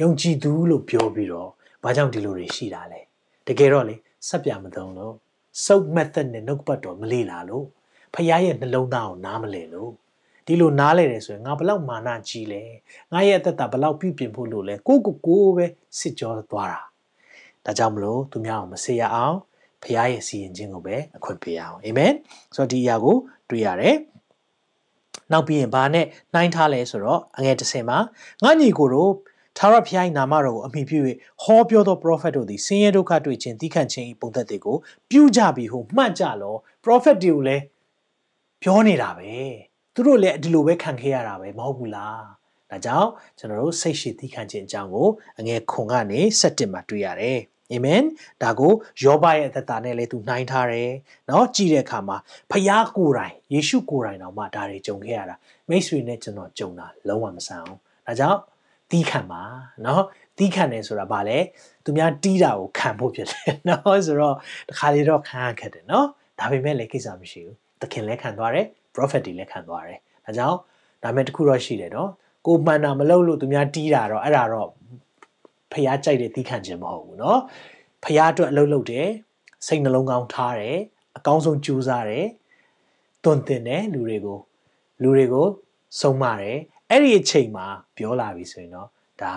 [0.00, 1.50] ယုံကြည်သူလို့ပြောပြီးတော့
[1.82, 3.00] ဘာကြောင့်ဒီလိုတွေရှိတာလဲ
[3.46, 3.96] တကယ်တော့လေ
[4.28, 5.14] စက်ပြမသုံးလို့
[5.64, 7.66] စုပ် method နဲ့နှုတ်ပတ်တော်မလေ့လာလို့
[8.14, 9.90] ဖခင်ရဲ့နှလုံးသားကိုနားမလည်လို့
[10.46, 12.62] ဒီလိုနားလဲတယ်ဆိုရင်ငါဘလောက်မာနကြီးလဲ
[13.12, 15.66] ငါရဲ့အသက်တာဘလောက်ပြုပြင်ဖို့လို့လဲကိုကိုကိုပဲ
[15.98, 16.80] စစ်ကြောသွားတာ
[17.64, 19.36] ဒါကြောင့်မလို့သူများအောင်မစေရအောင်
[19.82, 22.12] ဖခင်ရဲ့စီရင်ခြင်းကိုပဲအခွင့်ပေးရအောင်အာမင်
[22.54, 23.16] ဆိုတော့ဒီအရာကို
[23.50, 23.96] တွေ့ရတယ်
[25.32, 27.98] နောက်ပြီးရင်ဘာနဲ့နှိုင်းထားလဲဆိုတော့အငယ်တစ်ဆင်မှာ
[28.42, 29.12] ငါညီကိုတို့
[29.57, 30.99] ထာဝရဘုရား၏နာမတော်ကိုအမိပြု၍
[31.43, 34.77] ဟောပြောသော prophet တို့သည်ဆင်းရဲဒုက္ခတွေ့ခြင်းတိခတ်ခြင်း၏ပုံသက်တွေကို
[35.09, 37.63] ပြုကြပြီဟုမှတ်ကြလော prophet တွေကိုလည်း
[38.61, 39.31] ပြောနေတာပဲ
[39.93, 42.23] သူတို့လည်းဒီလိုပဲခံခဲ့ရတာပဲမဟုတ်ဘူးလား
[42.69, 45.07] ဒါကြောင့်ကျွန်တော်တို့စိတ်ရှိတိခတ်ခြင်းအကြောင်းကို
[45.39, 47.39] အငယ်ခွန်ကနေ7မှာတွေ့ရတယ်
[47.71, 48.03] အာမင်
[48.43, 50.91] ဒါကိုယောဘရဲ့အသက်တာနဲ့လည်းသူနှိုင်းထားတယ်
[51.27, 52.17] เนาะကြည့်တဲ့အခါမှာ
[52.51, 55.35] ဖျားကိုယ်တိုင်ယေရှုကိုယ်တိုင်တော့မှဒါတွေကြုံခဲ့ရတာ
[55.69, 58.39] မိတ်ဆွေနဲ့ကျွန်တော်ကြုံတာလုံးဝမဆန်အောင်ဒါကြောင့်
[58.91, 59.41] တီးခံပါ
[59.83, 60.01] เนาะ
[60.37, 61.37] တီးခံတယ်ဆိုတာဗာလဲ
[61.83, 64.35] သူများတီးတာကိုခံဖို့ဖြစ်တယ်เนาะဆိုတော့
[64.69, 66.05] တခါလေတော့ခံရခဲ့တယ်เนาะ
[66.39, 70.57] ဒါပေမဲ့လည်းကိစ္စမရှိဘူးသခင်လည်းခံသွားတယ် prophet တွေလည်းခံသွားတယ်ဒါကြောင့်
[71.03, 72.09] ဒါမဲ့တခုတော့ရှိတယ်เนาะ
[72.45, 74.69] ကိုမှန်တာမလုပ်လို့သူများတီးတာတော့အဲ့ဒါတော့
[75.71, 77.37] ဖះကြိုက်တဲ့တီးခံခြင်းမဟုတ်ဘူးเนาะ
[78.03, 79.07] ဖះအတွက်အလုပ်လုပ်တယ်
[79.67, 80.77] စိတ်နှလုံးကောင်းထားတယ်
[81.17, 82.27] အကောင်းဆုံးကြိုးစားတယ်
[83.23, 84.39] တွင်တင်တယ်လူတွေကို
[85.01, 85.47] လူတွေကို
[86.01, 86.57] ဆုံးမတယ်
[86.89, 87.65] အဲ့ဒီအချိန်မှာ
[87.97, 88.89] ပြောလာပြီဆိုရင်တော့
[89.21, 89.33] ဒါ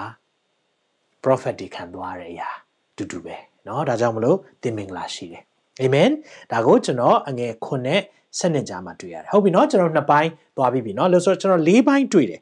[1.23, 2.49] prophet တွေခံသွားတဲ့အရာ
[2.97, 5.43] တူတူပဲเนาะဒါကြောင့်မလို့တင်မင်္ဂလာရှိတယ်
[5.81, 6.11] အာမင်
[6.53, 8.01] ဒါကိုကျွန်တော်အငယ်ခုနဲ့
[8.39, 12.41] ဆက်နှစ်ကြားမှာတွေ့ရတယ်ဟုတ်ပြီเนาะကျွန်တော်နှစ်ပိုင်းသွားပြီးပြီเนาะလို့ဆိုတော့ကျွန်တော်၄ပိုင်းတွေ့တယ်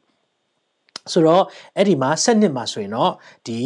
[1.13, 1.43] ဆိုတော့
[1.75, 3.11] အဲ့ဒီမှာဆက်နှစ်မှာဆိုရင်တော့
[3.47, 3.59] ဒီ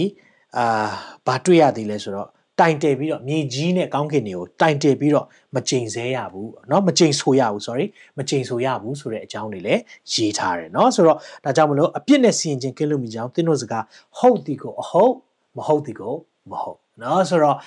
[0.58, 0.90] အာ
[1.28, 2.28] ဘာတွေ့ရသေးလဲဆိုတော့
[2.60, 7.86] တိုင်တယ်ပြီးတော့မြေကြီးနဲ့ကောင်းကင်တွေကိုတိုင်တယ်ပြီးတော့မကြိမ်ဆဲရဘူးเนาะမကြိမ်ဆိုရဘူး sorry
[8.18, 9.82] မကြိမ်ဆိုရဘူးဆိုတဲ့အကြောင်းတွေလည်း
[10.14, 13.86] ရေးထားတယ်เนาะဆိုတော့ဒါကြောင့်မလို့အပြစ်နဲ့စီရင်ခြင်းကင်းလို့မိကြောင်းသင်တို့စကား
[14.18, 15.14] ဟုတ်ဒီကိုအဟုတ်
[15.58, 16.16] မဟုတ်ဒီကို
[16.52, 17.58] မဟုတ်เนาะဆိုတော့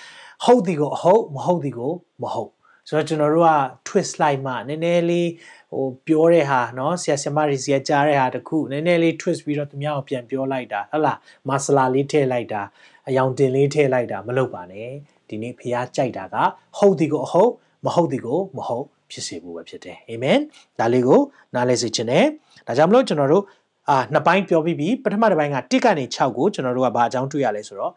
[0.45, 2.51] ဟုတ်ဒီကိုအဟုတ်မဟုတ်ဒီကိုမဟုတ်
[2.89, 3.53] ဆိုတော့ကျွန်တော်တို့က
[3.87, 5.31] twist လိုက်မှနည်းနည်းလေး
[5.73, 11.19] ဟိုပြောတဲ့ဟာเนาะဆရာဆရာမတွေစီကကြားတဲ့ဟာတခုနည်းနည်းလေး twist ပြီးတော့သူများကိုပြန်ပြောလိုက်တာဟုတ်လား
[11.49, 12.63] မဆလာလေးထည့်လိုက်တာ
[13.08, 14.90] အယောင်တင်လေးထည့်လိုက်တာမလုပ်ပါနဲ့
[15.30, 16.36] ဒီနေ့ဖះကြိုက်တာက
[16.78, 17.52] ဟုတ်ဒီကိုအဟုတ်
[17.86, 20.40] မဟုတ်ဒီကိုမဟုတ်ဖြစ်စေဖို့ပဲဖြစ်တယ်အာမင်
[20.80, 21.20] ဒါလေးကို
[21.56, 22.26] နားလည်စေချင်တယ်
[22.68, 23.44] ဒါကြောင့်မလို့ကျွန်တော်တို့
[23.90, 27.94] အာနှစ်ပိုင်းပြောပြီးပြီပထမတစ်ပိုင်းက1ကနေ6ကိုကျွန်တော်တို့ကဘာအကြောင်းတွေ့ရလဲဆိုတော့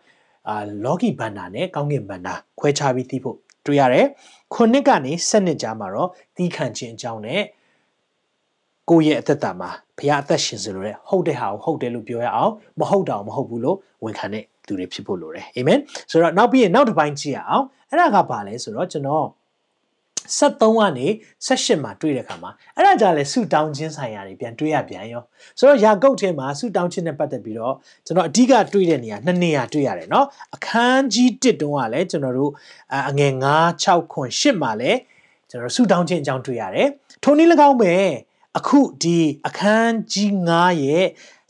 [0.48, 3.36] အာလောကီဘန္နာနဲ့ကောင်းကင်ဘန္နာခွဲခြားပြီးသိဖို့
[3.66, 4.06] တွေ့ရတယ်
[4.54, 7.42] ခုနှစ်ကနေ7နှစ်ကြာမှာတော့တီးခံခြင်းအကြောင်းနဲ့
[8.90, 15.79] ကိုယ့်ရဲ့အသက်တာမှာဘုရားအသက်ရှင်စေလို့ရဟုတ်တဲ့ဟာကိုဟုတ်တယ်လို့ပြောရအောင်မဟုတ်တာမဟုတ်ဘူးလို့ဝန်ခံတဲ့ သူတွေဖြစ်ဖို့လိုတယ်အာမင်
[16.11, 19.27] ဆိုတော့နောက်ပြီးရင်နောက်တစ်ပိုင်းကြည့်ရအောင်အဲ့ဒါကဘာလဲဆိုတော့ကျွန်တော်
[20.39, 21.07] 73ကနေ
[21.47, 25.23] 78မှာတွေ့တဲ့အခါမှာအဲ့ဒါကြလဲဆူတောင်းခြင်းဆိုင်ရာတွေပြန်တွေ့ရပြန်ရော
[25.59, 27.75] ဆိုတော့ယာကုတ်ထဲမှာဆူတောင်းခြင်းနဲ့ပတ်သက်ပြီးတော့
[28.05, 30.25] ကျွန်တော်အဓိကတွေ့တဲ့နေရာနှစ်နေရာတွေ့ရတယ်เนาะ
[30.55, 32.51] အခန်းကြီး1တုန်းကလည်းကျွန်တော်တို့
[33.09, 34.99] အငယ်9 6ခွန်8မှာလည်း
[35.49, 36.87] ကျွန်တော်ဆူတောင်းခြင်းအကြောင်းတွေ့ရတယ်
[37.23, 37.93] ထိုနည်း၎င်းပဲ
[38.57, 41.05] အခုဒီအခန်းကြီး9ရဲ့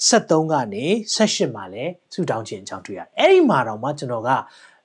[0.08, 4.30] 73ကနေ78မှာလည်းဆူတောင်းခြင်းအကြောင်းတွေ့ရတယ်အဲ့ဒီမှာတော့မှကျွန်တော်က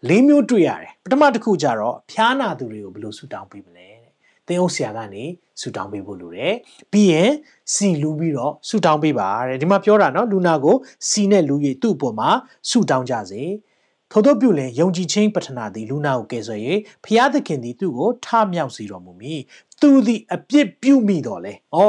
[0.09, 4.11] လေးမျိုးတွေ့ရတယ်ပထမတစ်ခုကျတော့ဖျားနာသူတွေကိုဘယ်လိုဆူတောင်းပေးမလဲတဲ့
[4.47, 5.23] သင်အုပ်ဆရာကနေ
[5.61, 6.53] ဆူတောင်းပေးဖို့လိုတယ်
[6.91, 7.31] ပြီးရင်
[7.73, 10.75] စီလူပြီးတော့ဆူတောင်းပေးပါတဲ့ဒီမှာပြောတာနော်လူနာကို
[11.09, 12.29] စီနဲ့လူရည်သူ့အပေါ်မှာ
[12.69, 13.43] ဆူတောင်းကြစေ
[14.11, 16.59] ထို့သောပြုလင်ယုံကြည်ခြင်းပထနာသည်လူနာကိုကယ်ဆယ်၍
[17.05, 19.41] ဖျားသခင်သည်သူ့ကိုထမြောက်စေတော်မူမည်
[19.81, 21.81] သူသည်အပြစ်ပြုမိတော်လဲဩ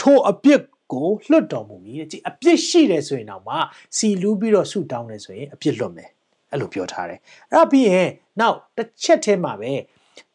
[0.00, 0.60] ထိုအပြစ်
[0.92, 3.54] ကိုလွတ်တော်မူမည်တဲ့ကြည်အပြစ်ရှိတယ်ဆိုရင်တော့မှ
[3.96, 6.10] စီလူပြီးတော့ဆူတောင်းတယ်ဆိုရင်အပြစ်လွတ်မယ်
[6.50, 7.18] အဲ့လိုပြောထားတယ်
[7.48, 8.08] အဲ့တော့ပြီးရင်
[8.40, 9.72] နောက်တစ်ချက်ထဲမှာပဲ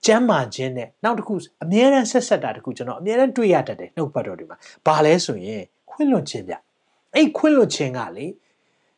[0.05, 1.33] ကျမ်းမာခြင်းနဲ့နောက်တစ်ခု
[1.63, 6.55] အမြဲတမ်းဆက်ဆက်တာတစ်ခုကျွန်တော်အမြဲတမ်းတွေ့ရတတ်တယ်နှုတ်ပတ်တော်တွေမှာဘာလဲဆိုရင်ခွင့်လွတ်ခြင်းဗျ
[7.15, 8.27] အဲ့ခွင့်လွတ်ခြင်းကလေ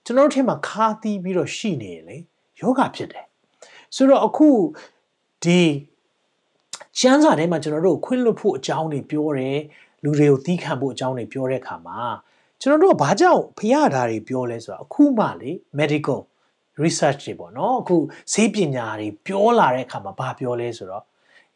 [0.05, 2.17] ကျွန်တော်တို့ထဲမှာခါသီးပြီးတော့ရှိနေရင်လေ
[2.59, 3.25] ယောဂဖြစ်တယ်
[3.95, 4.49] ဆိုတော့အခု
[5.43, 5.61] ဒီ
[6.99, 9.59] ကျမ်းစာထဲမှာကျွန်တော်တို့ခွင့်လွတ်ဖို့အကြောင်းတွေပြောတယ်
[10.05, 11.99] လူတွေကိုသီးခံဖို့အကြောင်းတွေပြောတဲ့အခါမှာ
[12.61, 16.19] ကျွန်တော်တို့ကဘာကြောင့်ဖျားတာတွေပြောလဲဆိုတော့အခုမှလေ medical
[16.83, 17.95] research တွေပေါ့နော်အခု
[18.33, 21.03] ဈေးပညာတွေပြောလာတဲ့အခါမှာဘာပြောလဲဆိုတော့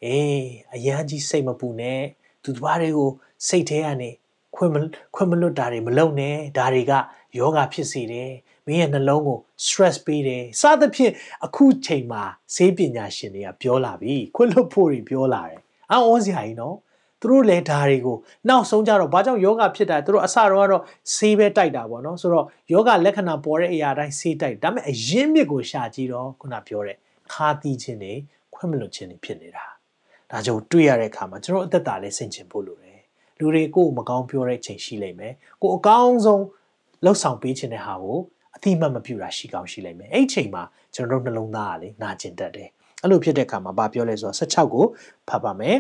[0.06, 0.42] အေး
[0.76, 2.02] အရန်ကြီးစိတ်မပူနဲ့
[2.44, 3.10] သူတစ်ပါးတွေကို
[3.48, 4.10] စိတ်ထဲကနေ
[4.56, 4.76] ခွင့်မ
[5.16, 6.94] ခွင့်မလွတ်တာတွေမလုပ်နဲ့ဒါတွေက
[7.38, 8.32] ယောဂဖြစ်စေတယ်
[8.66, 11.14] မင်းရဲ့နှလုံးကို stress ပေးတယ်စသဖြင့်
[11.46, 12.24] အခုချိန်မှာ
[12.56, 15.60] ဈေးပညာရှင်တွေကပြောလာပြီခွင့်လွတ်ဖို့တွေပြောလာတယ်
[15.92, 16.78] အော်စရာကြီးနော်
[17.22, 18.18] သူတို့လည်းဓာတွေကို
[18.50, 20.84] နောက်ဆုံးကြတော့ဘာကြောင့်ယောဂဖြစ်တာသူတို့အစတော့ကတော့
[21.16, 26.98] ဆေးပဲတိုက်တာပေါ့နော်ဆိုတော့ယောဂလက္ခဏာပေါ်တဲ့အရာတိုင်းဆေးတိုက်ဒါပေမဲ့အရင်းမြစ်ကိုရှာကြည့်တော့ခုနပြောတဲ့
[27.34, 28.14] ခါတီးခြင်းတွေ
[28.56, 29.66] ခွင့်မလွတ်ခြင်းတွေဖြစ်နေတာ
[30.32, 33.00] ဒါကြောင့်တွေ့ရတဲ့အခါမှာကျွန်တော်အသက်တာလေးဆင်ခြင်ဖို့လိုတယ်
[33.40, 36.44] လူတွေကိုမကောင်းပြောတဲ့ချိန်ရှိလိမ့်မယ်ကိုအကောင်းဆုံး
[37.06, 38.20] လှုပ်ဆောင်ပေးခြင်းတဲ့ဟာကို
[38.56, 40.64] အတိမတ်မပြူတာရှိကောင်းရှိလိမ့်မယ်အဲ့ဒီချိန်မှာ
[40.96, 42.70] ကျွန်တော်တို့နှလုံးသားကလေနာကျင်တတ်တယ်
[43.02, 44.86] အဲ့လိုဖြစ်တဲ့အခါမှာဘာပြောလဲဆိုတော့16ကို
[45.30, 45.78] ဖတ်ပါမယ်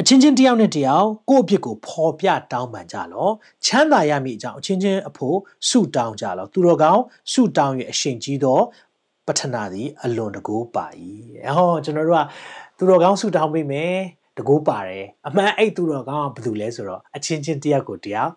[0.00, 3.28] အချင်းချင်းတယောက်နဲ့တယောက်ကိုယ့်အဖြစ်ကိုဖော်ပြတောင်းပန်ကြလော
[3.64, 5.36] ချမ်းသာရမည်အကြောင်းအချင်းချင်းအဖို့
[5.68, 8.60] ဆုတောင်းကြလောသူတော်ကောင်းဆုတောင်း၍အရှင်ကြီးသော
[9.26, 10.86] ပထနာသည်အလွန်တကူပါ၏
[11.56, 12.24] ဟောကျွန်တော်တို့က
[12.78, 13.94] သူတော်ကောင်းဆုတောင်းပေးမယ်
[14.36, 18.32] တကူပါတယ်အမှန်အဲ့သူတော်ကောင်းကဘာလို့လဲဆိုတော့အချင်းချင်းတယောက်ကိုတယောက်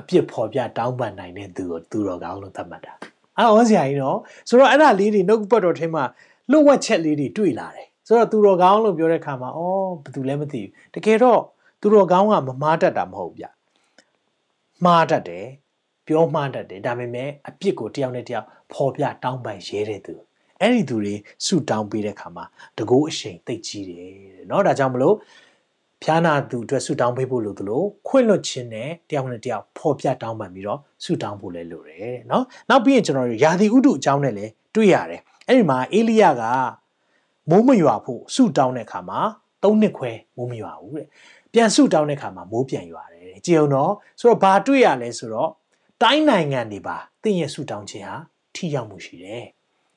[0.00, 2.92] အပြစ်ဖော်ပြတောင်းပန်နိုင်တဲ့သူကိုသူတော်ကောင်းလို့သတ်မှတ်တာ
[3.38, 4.18] အော်ဆရာကြီးနော်
[4.48, 6.04] ဆိုတော့အဲ့ဒါလေးတွေနှုတ်ပတ်တော်ထဲမှာ
[6.50, 11.41] လွတ်ဝက်ချက်လေးတွေတွေ့လာတယ် ဆိုတော့သူတော်ကောင်းလို့ပြောတဲ့ခါမှာအော်ဘယ်သူလဲမသိဘူးတကယ်တော့
[11.81, 13.45] သူတော်ကောင်းကမမားတတ်တာမဟုတ်ဗျ
[14.85, 15.47] မှားတတ်တယ်
[16.07, 20.15] ပြောမှားတတ်တယ်ဒါပေမဲ့အပြစ်ကိုတယောက်နဲ့တယောက်ဖော်ပြတောင်းပန်ရဲတဲ့သူ
[20.61, 22.45] အဲ့ဒီသူတွေဆုတောင်းပေးတဲ့ခါမှာ
[22.77, 24.11] တကိုးအရှိန်သိတ်ကြီးတယ်
[24.47, 25.15] เนาะဒါကြောင့်မလို့
[26.03, 36.43] ဖျားနာသူအတွက်ဆုတောင်းပေးဖို့လိုသလိုခွင့်လွတ်ခြင်းနဲ့တယောက်နဲ့တယောက်ဖော်ပြတောင်းပန်ပြီးတော့ဆုတောင်းဖို့လည်းလိုတယ်เนาะနောက်ပြီးရင်ကျွန်တော်တို့ယာဒီဥတုအကြောင်းနဲ့လည်းတွေ့ရတယ်အဲ့ဒီမှာအေလိယက
[37.50, 39.20] မိုးမရွာဖို့ဆူတောင်းတဲ့ခါမှာ
[39.62, 41.06] ၃နှစ်ခွဲမိုးမရွာဘူးတဲ့
[41.52, 45.50] ပြန်ဆူတောင်းတဲ့ခါမှာမိုးပြန်ရွာတယ်ကြည်အောင်တော့ဆိုတော့ဘာတွေ့ရလဲဆိုတော့
[46.02, 48.16] တိုင်းနိုင်ငံတွေပါတင့်ရဲ့ဆူတောင်းခြင်းဟာ
[48.54, 49.44] ထိရောက်မှုရှိတယ်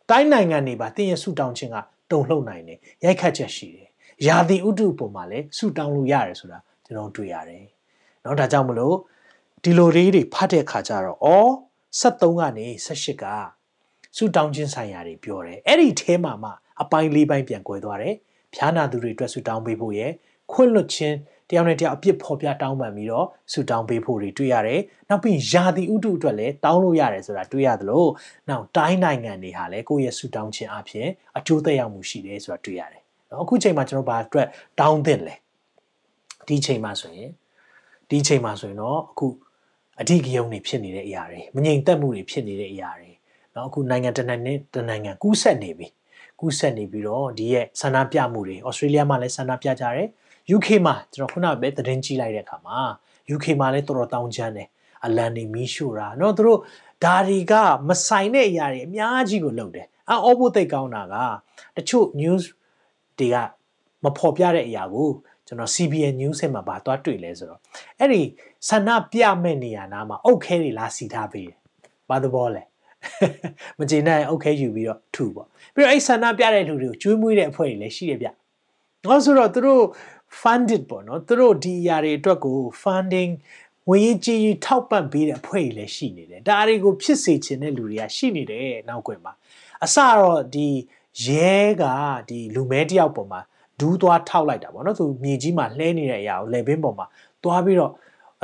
[0.09, 1.77] တိုင်းနိုင်ငံတွေပါတင့်ရဲ့ဆူတောင်းခြင်းက
[2.11, 3.89] တုံ့လှုပ်နိုင်တယ်ရိုက်ခတ်ချက်ရှိတယ်
[4.27, 7.65] ရာသီဥတုပုံမှာလည်းဆူတောင်းလို့ရတယ်ဆိုတာကျွန်တော်တွေ့ရတယ်
[8.23, 8.97] နော်ဒါကြောင့်မလို့
[9.63, 11.35] ဒီလိုလေးတွေဖတ်တဲ့ခါကျတော့ဩ
[11.99, 13.25] 73ကနေ78က
[14.17, 16.51] ဆုတောင်းခြင်းဆိုင်ရာတွေပြောတယ်အဲ့ဒီအဲမှာမှ
[16.81, 18.15] အပိုင်းလေးပိုင်းပြန်ကွဲသွားတယ်
[18.53, 20.11] ဖျားနာသူတွေအတွက်ဆုတောင်းပေးဖို့ရယ်
[20.51, 21.17] ခွင့်လွတ်ခြင်း
[21.49, 28.05] တယောက်နဲ့တယောက်အပြစ်ဖော်ပြတောင်းပန်ပြီးတော့ဆူတောင်းပေးဖို့တွေတွေ့ရတယ်နောက်ပြီးယာတီဥတုအတွက်လည်းတောင်းလို့ရတယ်ဆိုတာတွေ့ရသလို
[28.49, 34.47] နောက်တိုင်းနိုင်ငံတွေဟာလည်းကိုယ့်ရဲ့ဆူတောင်းခြင်းအပြင်အကျိုးသက်ရောက်မှုရှိတယ်ဆိုတာတွေ့ရတယ်နော်အခုချိန်မှာကျွန်တော်ဘာအတွက်
[34.79, 35.35] တောင်းသင့်လဲ
[36.47, 37.29] ဒီချိန်မှာဆိုရင်
[38.09, 39.27] ဒီချိန်မှာဆိုရင်တော့အခု
[40.01, 43.04] အဓိကယုံနေဖြစ်နေတဲ့အရာတွေမငြိမ်သက်မှုတွေဖြစ်နေတဲ့အရာတွေ
[43.54, 45.88] เนาะအခုနိုင်ငံတနိုင်ငံတနိုင်ငံကူးဆက်နေပြီ
[46.40, 50.08] ကူးဆက်နေပြီးတော့ဒီရဲ့ဆန္ဒပြမှုတွေဩစတြေးလျမှာလည်းဆန္ဒပြကြတယ်
[50.56, 52.78] UK မှာကျွန်တော်ခုနကပဲသတင်းကြည့်လိုက်တဲ့အခါမှာ
[53.34, 54.68] UK မှာလည်းတော်တော်တောင်းချမ်းတယ်
[55.04, 56.58] အလန်နေမီးရှို့တာเนาะသူတို့
[57.04, 57.54] ဒါတွေက
[57.88, 61.14] မဆိုင်တဲ့အရာတွေအများကြီးကိုလုပ်တယ်အော်ဖို့သိကောင်းတာက
[61.76, 62.42] တချို့ news
[63.18, 63.36] တွေက
[64.04, 65.08] မဖော်ပြတဲ့အရာကို
[65.46, 67.60] ကျွန်တော် CBN News မှာဗာသွားတွေ့လဲဆိုတော့
[67.98, 68.22] အဲ့ဒီ
[68.68, 71.58] ဆန္ဒပြမဲ့နေရာနားမှာအုတ်ခဲတွေလာစီထားပေးတယ်။
[72.08, 72.62] ဘာသဘောလဲ။
[73.79, 78.29] မကျေနပ်ရင်အုတ်ခဲယူပြီးတော့ထူပေါ့။ပြီးတော့အဲ့ဆန္ဒပြတဲ့လူတွေကိုကျွေးမွေးတဲ့အဖွဲ့တွေလည်းရှိရဗျ။
[79.03, 79.83] ဒါဆိုတော့သူတို့
[80.41, 83.31] funded ပေါ့နော်။သူတို့ဒီအရာတွေအတွက်ကို funding
[83.87, 89.33] ငွေကြေးထောက်ပံ့ပေးတဲ့အဖွဲ့တွေလည်းရှိနေတယ်။ဒါတွေကိုဖြစ်စေချင်တဲ့လူတွေကရှိနေတယ်နောက်ွယ်မှာ။
[89.83, 90.67] အစတော့ဒီ
[91.25, 91.83] ရဲက
[92.29, 93.41] ဒီလူမဲတယောက်ပေါ်မှာ
[93.79, 97.05] ဒူးသွားထောက်လိုက်တာပေါ့နော်သူမြေကြီးမှာလှဲနေတဲ့အရာကိုလေဘင်းပေါ်မှာ
[97.43, 97.91] သွားပြီးတော့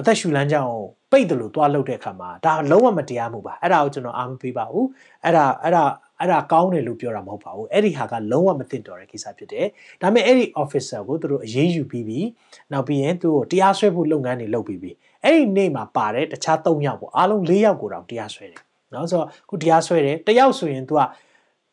[0.02, 4.88] အသက်ရှူလမ်းကြောင်းကိုပိတ်တယ်လို့သွားလှုပ်တဲ့အခါမှာဒါလုံးဝမတရားမှုပါအဲ့ဒါကိုကျွန်တော်အားမပေးပါဘူး
[5.24, 5.84] အဲ့ဒါအဲ့ဒါ
[6.20, 9.68] အဲ့ဒါကောင်းတယ်လို့ပြောတာမဟုတ်ပါဘူးအဲ့ဒီဟာကလုံးဝမသိတော်တဲ့ကိစ္စဖြစ်တယ်
[10.02, 12.28] ဒါပေမဲ့အဲ့ဒီ officer ကိုသူတို့အရေးယူပြီးပြီး
[12.72, 18.62] နောက်ပြီးရင်သူ့ကိုတရားစွဲဖို့လုပ်ငန်းတွေလုပ်ပြီးပြီးအဲ့ဒီနေ့မှာပါတဲ့တခြား၃ယောက်ပေါ့အားလုံး၄ယောက်ကိုတော့တရားစွဲတယ်
[18.94, 21.02] နော်ဆိုတော့ခုတရားစွဲတယ်တယောက်ဆိုရင် तू က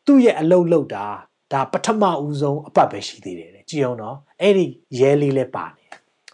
[0.05, 1.05] သူ့ရဲ့အလုပ်လုပ်တာ
[1.53, 4.65] ဒါပထမဦးဆုံးအပတ်ပဲရှိသေးတယ်ကြည့်အောင်နော်အဲ့ဒီ
[4.99, 5.83] ရဲလေးလည်းပါနေ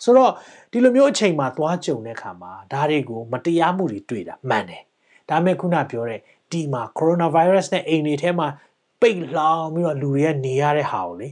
[0.05, 0.33] ဆိုတော့
[0.73, 4.83] ဒီလိုမျိုးအချိန်မှာသွားကြုံတဲ့အခါမှာဒါတွေကိုမတရားမှုတွေတွေ့တာမှန်တယ်
[5.29, 6.21] ဒါမဲ့ခုနပြောတဲ့
[6.53, 8.49] ဒီမှာ coronavirus နဲ့အိမ်တွေထဲမှာ
[9.01, 11.29] ပိတ်လောင်ပြီးတော့လူတွေကနေရတဲ့ဟာကိုလေ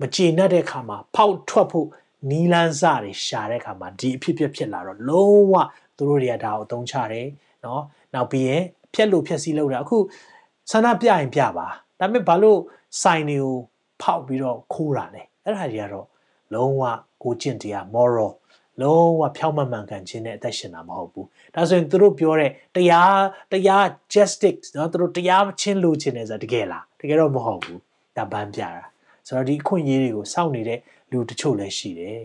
[0.00, 1.88] မကျေနပ်တဲ့အခါမှာဖောက်ထွက်ဖို့
[2.30, 5.54] နီလန်းစတွေရှာတဲ့အခါမှာဒီအဖြစ်ဖြစ်ဖြစ်လာတော့လုံးဝ
[5.96, 7.28] သူတို့တွေကဒါကိုအသုံးချတယ်
[7.62, 7.80] เนาะ
[8.14, 8.62] နောက်ပြီးရင်
[8.94, 9.98] ဖြက်လို့ဖြက်စီးလို့တာအခု
[10.70, 11.68] ဆန္ဒပြရင်ပြပါ
[11.98, 12.60] ဒါပေမဲ့ဘာလို့
[13.02, 13.56] စိုင်တွေကို
[14.02, 16.06] ဖောက်ပြီးတော့ခိုးတာလဲအဲ့ဒါတွေကတော့
[16.54, 16.82] လုံးဝ
[17.22, 18.32] ကိုကျင့်တရား moral
[18.82, 23.18] လုံးဝဖြောင့်မမှန်ကန်ခြင်းနဲ့အသက်ရှင်တာမဟုတ်ဘူးဒါဆိုရင်သူတို့ပြောတဲ့တရား
[23.52, 27.80] တရား justice เนาะသူတို့တရားချင်းလိုချင်တယ်ဆိုတာတကယ်လားတကယ်တော့မဟုတ်ဘူး
[28.16, 28.70] ဒါဘန်းပြတာ
[29.26, 32.20] ဆိုတော့ဒီအခွင့်အရေးတွေကိုစောင့်နေတဲ့လူတချို့လည်းရှိတယ်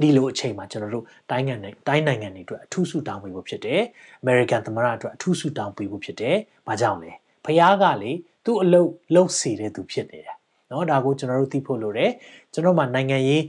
[0.00, 3.80] ဒီလိုအချိန်မှာကျွန်တော်တို့တိုင်းနိုင်ငံတိုင်းနိုင်ငံတွေအတွက်အထူးဆုတောင်းပေးဖို့ဖြစ်တယ်။
[4.22, 7.10] American သမ္မတအတွက်အထူးဆုတောင်းပေးဖို့ဖြစ်တယ်။ဘာကြောင့်လဲ။
[7.44, 8.12] ဖခင်ကလေ
[8.44, 10.36] သူ့အလုပ်လုပ်စီတဲ့သူဖြစ်နေတယ်
[10.68, 12.10] เนาะဒါကိုကျွန်တော်တို့သိဖို့လိုတယ်
[12.52, 13.42] ကျွန်တော်မှနိုင်ငံရေး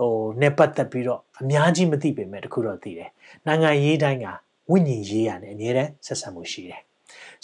[0.00, 3.10] ဟိုနဲ့ပတ်သက်ပြီးတော့အများကြီးမသိပေမဲ့တခုတော့သိတယ်
[3.46, 4.26] နိုင်ငံရေးတိုင်းက
[4.70, 6.82] ဝိညာဉ်ရေးရတယ်အများနဲ့ဆက်ဆံမှုရှိတယ်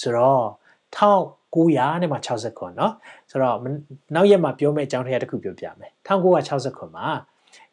[0.01, 0.43] ဆိုတော့
[0.97, 2.93] 1900နဲ့မှ60ခွန်เนาะ
[3.31, 3.57] ဆိုတော့
[4.15, 7.07] နောက်ရက်မှာပြောမယ့်အကြောင်းတရားတစ်ခုပြောပြမယ်1960ခွန်မှာ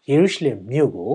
[0.08, 1.12] ယေရုရှလင်မြို့ကို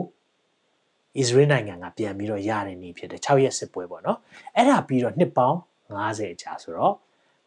[1.19, 4.19] ဣသရေလနိုင်ငံကပြန်ပြီးတော့ရတဲ့နေ့ဖြစ်တယ်6ရက်စစ်ပွဲပေါ့နော်
[4.57, 5.59] အဲ့ဒါပြီးတော့နှစ်ပေါင်း
[5.99, 6.95] 90ကြာဆိုတော့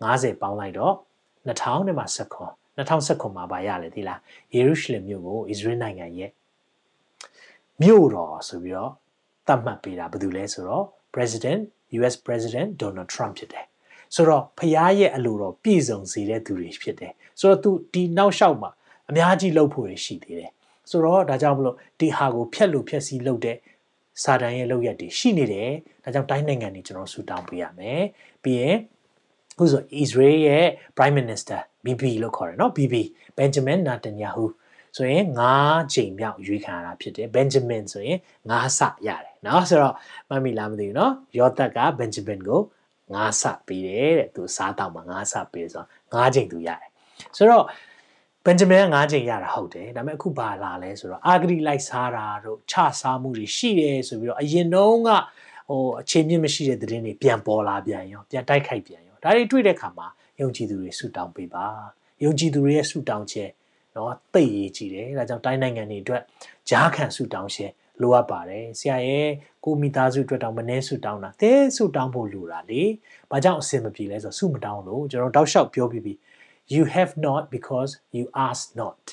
[0.04, 0.94] 90ပေါင်းလိုက်တော့
[1.48, 4.21] 2000နဲ့မှ10ခွန် 2019မှာပါရလေဒီလား
[4.55, 6.31] ယေရုရှလင်မြို့ကိုဣသရေလနိုင်ငံရဲ့
[7.83, 8.93] မြို့တော်ဆိုပြီးတော့
[9.47, 11.63] သတ်မှတ်ပေးတာဘာလို့လဲဆိုတော့ President
[11.99, 13.67] US President Donald Trump ဖြစ်တယ်
[14.15, 18.71] ဆိုတော့ဖျားရဲ့အလိုတော်ပြည့်စုံစေတဲ့သူတွေဖြစ်တယ်ဆိုတော့သူဒီနောက်လျှောက်မှာ
[19.11, 20.51] အများကြီးလှုပ်ဖို့ရှိသေးတယ်
[20.91, 23.57] ဆိုတော့ဒါကြောင့်မလို့ဒီဟာကိုဖျက်လို့ဖျက်စီးလုပ်တဲ့
[24.23, 25.71] စာတန်ရဲ့လုပ်ရက်တွေရှိနေတယ်
[26.05, 28.03] ဒါကြောင့်တိုင်းနိုင်ငံတွေကျွန်တော်ဆူတောင်းပေးရမယ်
[28.43, 28.77] ပြီးရင်
[29.59, 32.95] ခုဆို Israel ရဲ့ Prime Minister BB လို့ခေါ်တယ်နော် BB
[33.39, 34.47] Benjamin Netanyahu
[34.97, 35.25] ဆိုရင်
[35.59, 38.19] 9ချိန်မြောက်ရွေးခံရတာဖြစ်တယ် Benjamin ဆိုရင်
[38.51, 39.95] 9ဆရတယ်နော်ဆိုတော့
[40.29, 42.61] မှတ်မိလားမသိဘူးနော်ယောသက်က Benjamin ကို
[43.07, 45.89] 9ဆပေးတယ်တဲ့သူစားတောက်မှာ9ဆပေးဆိုတော့
[46.29, 46.91] 9ချိန်သူရတယ်
[47.37, 47.65] ဆိုတော့
[48.47, 55.11] ဘန်ဂျမင်က9ချိန်ရတာဟုတ်တယ်ဒါပေမဲ့အခုဘာလာလဲဆိုတော့အာဂရီလိုက်စားတာတို့ခြစားမှုတွေရှိတယ်ဆိုပြီးတော့အရင်တုန်းက
[55.71, 60.07] ဟိုအခြေမြင့်မရှိတဲ့သတင်းတွေပြန်ပေါ်လာပြန်ရောပြန်တိုက်ခိုက်ပြန်ရောဒါတွေတွေ့တဲ့ခါမှာ
[60.43, 61.67] ယုံကြည်သူတွေဆူတောင်းပေးပါ
[62.25, 63.51] ယုံကြည်သူတွေရဲ့ဆူတောင်းခြင်း
[63.97, 66.23] နော်သိရေးကြည့်တယ်ဒါကြောင့်တိုင်းနိုင်ငံတွေအတွက်
[66.69, 69.29] ဂျားခံဆူတောင်းခြင်းလိုအပ်ပါတယ်ဆရာရဲ့
[69.65, 72.83] ကိုမိသားစုအတွက်တောင်မနှဲဆူတောင်းတာတဲဆူတောင်းဖို့လိုတာလေ
[73.31, 76.15] ဘာကြောင့်အဆင်မပြေလဲဆိုတော့ဆူမတောင်းလို့ကျွန်တော်တောက်လျှောက်ပြောပြီးပြီ
[76.75, 79.05] you have not because you ask not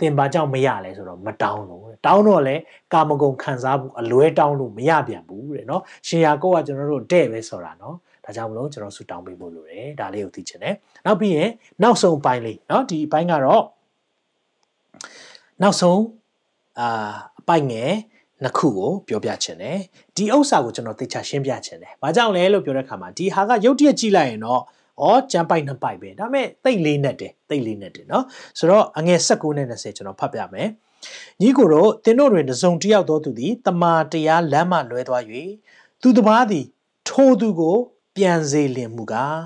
[0.00, 2.56] သင်ဘာကြောင့်မရလဲဆိုတော့မတောင်းလို့တောင်းတော့လဲ
[2.92, 11.49] ကာမဂုဏ်ခံစားမှုအလွဲတောင်းလို့မရပြန်ဘူးတဲ့နော်ရှင်ယာကိုကကျွန်တော်တို့တဲ့ပဲဆိုတာနော် ဒါကြောင့်မလို့ကျွန်တော်ဆူတောင်းပေးဖို့လိုတယ်ဒါလေးကိုသိချင်တယ်နောက်ပြီးရင်
[11.83, 13.63] နောက်ဆုံးပိုင်းလေးเนาะဒီအပိုင်းကတော့
[15.61, 16.01] နောက်ဆုံး
[16.79, 17.91] အာအပိုင်းငယ်
[18.43, 19.77] နှစ်ခုကိုပြောပြချင်တယ်
[20.15, 24.61] ဒီဥစ္စာကိုကျွန်တော်သိချရှင်းပြချင်တယ်ဘာကြောင့်လဲလို့ပြောတဲ့အခါမှာဒီဟာကရုပ်တရက်ကြည့်လိုက်ရင်တော့
[25.03, 28.23] ဩကျမ်းပိုက်နှစ်ပိုက်ပဲဒါပေမဲ့တိတ်လေးနဲ့တယ်တိတ်လေးနဲ့တယ်เนาะ
[28.57, 30.67] ဆိုတော့အငယ်16နဲ့20ကျွန်တော်ဖတ်ပြမယ်
[31.41, 35.23] ညီကိုတို့သင်တို့တွင်တစုံတစ်ယောက်သောသူသည်တမာတရားလမ်းမှလွဲသွား၍
[36.01, 36.65] သူတစ်ပါးသည်
[37.09, 37.77] ထိုသူကို
[38.16, 39.40] ပြန်စေလင်မူကား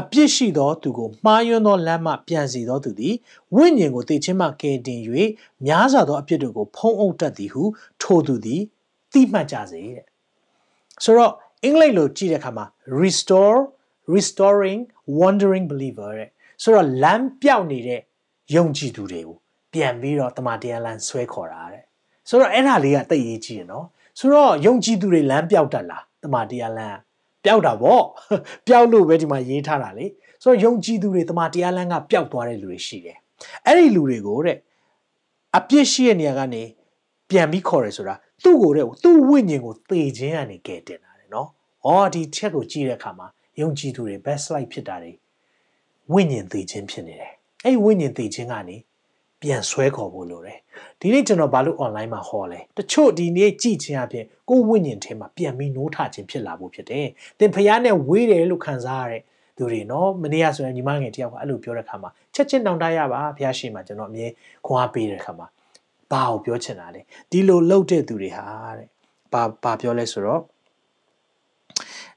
[0.00, 3.14] အပြစ်ရှိသောသူကိုမှားယွင်းသောလမ်းမှပြန်စီသောသူသည်
[3.54, 5.00] ဝိညာဉ်ကိုသိချင်းမှကယ်တင်၍
[5.66, 7.62] များစွာသောအပြစ်တို့ကိုဖုံးအုပ်တတ်သည်ဟု
[8.02, 8.62] ထိုသူသည်
[9.12, 10.04] သိမှတ်ကြစေတဲ့
[11.04, 11.32] ဆိုတော့
[11.64, 12.66] အင်္ဂလိပ်လိုကြည့်တဲ့အခါမှာ
[13.02, 13.58] restore
[14.14, 14.80] restoring
[15.18, 16.30] wandering believer တဲ့
[16.62, 18.00] ဆိုတော့လမ်းပြောက်နေတဲ့
[18.54, 19.36] ယုံကြည်သူတွေကို
[19.72, 21.84] ပြန်ပြီးတော့တမန်တရားလမ်းဆွဲခေါ်တာတဲ့
[22.28, 23.86] ဆိုတော့အဲ့ဒါလေးကတိတ်ရေးကြည့်ရနော်
[24.18, 26.98] ဆိုတော့ယုံကြည်သူတွေလမ်းပြောက်တတ်လားတမန်တရားလမ်း
[27.44, 28.04] ပျောက်တာပေါ့
[28.66, 30.06] ပျောက်လို့ပဲဒီမှာရေးထားတာလေ
[30.42, 33.16] ဆိုတော့ယုံကြည်သူတွေတမန်တရားလမ်းကပျောက်သွားတဲ့လူတွေရှိတယ်
[33.66, 34.58] အဲ့ဒီလူတွေကိုတဲ့
[35.56, 36.62] အပြစ်ရှိတဲ့နေရာကနေ
[37.30, 41.48] ပြန်ပြီးခေါ်ရဲဆိုတာသူ့ကိုတဲ့သူ့ဝိညာဉ်ကိုသေခြင်းကနေကယ်တင်တာတယ်နော်။
[41.86, 43.26] အော်ဒီချက်ကိုကြည့်တဲ့အခါမှာ
[43.60, 45.12] ယုံကြည်သူတွေ best life ဖြစ်တာတွေ
[46.12, 47.32] ဝိညာဉ်သေခြင်းဖြစ်နေတယ်။
[47.64, 48.76] အဲ့ဒီဝိညာဉ်သေခြင်းကနေ
[49.44, 50.58] ပြန်ဆွဲခေါ်ဖို့လိုတယ်။
[51.00, 57.06] ဒီနေ့ကျွန်တော်ဘာလို့ online မှာဟောလဲ။တချို့ဒီနေ့ကြည့်ခြင်းအပြင်ကိုယ်ဝိညာဉ်ထဲမှာပြန်ပြီးနိုးထခြင်းဖြစ်လာဖို့ဖြစ်တယ်။
[57.38, 59.22] သင်ဖျားနဲ့ဝေးတယ်လို့ခံစားရတဲ့
[59.56, 64.26] သူတွေနော်မနေ့ကဆိုရင်ညီမငယ်တယောက်ကအဲ့လိုပြောတဲ့ခါမှာချက်ချင်းတောင်းတရပါဘုရားရှိခိုးမှာကျွန်တော်အမြဲ
[64.66, 65.46] ခွန်အားပေးတဲ့ခါမှာ
[66.12, 68.46] ဘာကိုပြောချင်တာလဲဒီလိုလှုပ်တဲ့သူတွေဟာ
[68.78, 68.88] တဲ့
[69.32, 70.42] ဘာဘာပြောလဲဆိုတော့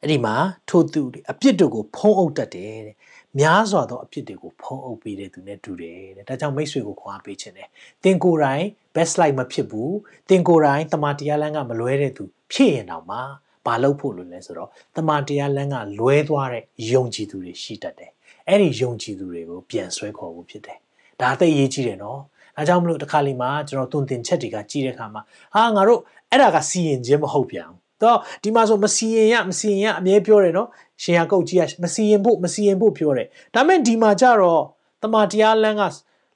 [0.02, 0.36] အဲ့ဒီမှာ
[0.70, 2.96] ထိုသူတွေအပြစ်တို့ကိုဖုံးအုပ်တတ်တယ်တဲ့
[3.40, 7.70] များစွာသောအဖြစ်တွေကိုဖုံးအုပ်ပေးတဲ့သူနဲ့တူတယ်တဲ့ဒါကြောင့်မိတ်ဆွေကိုခွာပေးခြင်းတယ်
[8.04, 9.96] တင်ကိုယ်တိုင် best life မဖြစ်ဘူး
[10.30, 13.18] တင်ကိုယ်တိုင်တမန်တရားလမ်းကမလွဲတဲ့သူဖြစ်ရင်တော့မှ
[13.66, 18.12] ဘာလုပ်ဖို့လို့လဲဆိုတော့တမန်တရားလမ်းကလွဲသွားတဲ့ယုံကြည်သူတွေရှိတတ်တယ်
[18.48, 20.80] အဲ့ဒီယုံကြည်သူတွေကိုပြန်ဆွဲခေါ်ဖို့ဖြစ်တယ်
[21.20, 22.20] ဒါအသိရေးကြီးတယ်နော်
[22.56, 25.22] ဒါကြောင့်မလို့တစ်ခါလီမှာကျွန်တော်တွင်တင်ချက်တွေကကြီးတဲ့ခါမှာ
[25.56, 30.68] ဟာငါတို့အဲ့ဒါကစီရင်ခြင်းမဟုတ်ပြန်ဘူးတော့ဒီမှာဆိုမစီရင်ရမစီရင်ရအမြဲပြောတယ်နော်
[31.03, 34.63] ရှင်ရကုတ်ကြီးကမစီရင်ဖို့မစီရင်ဖို့ပြောတယ်ဒါမဲ့ဒီမှာကြတော့
[35.03, 35.83] တမန်တရားလမ်းက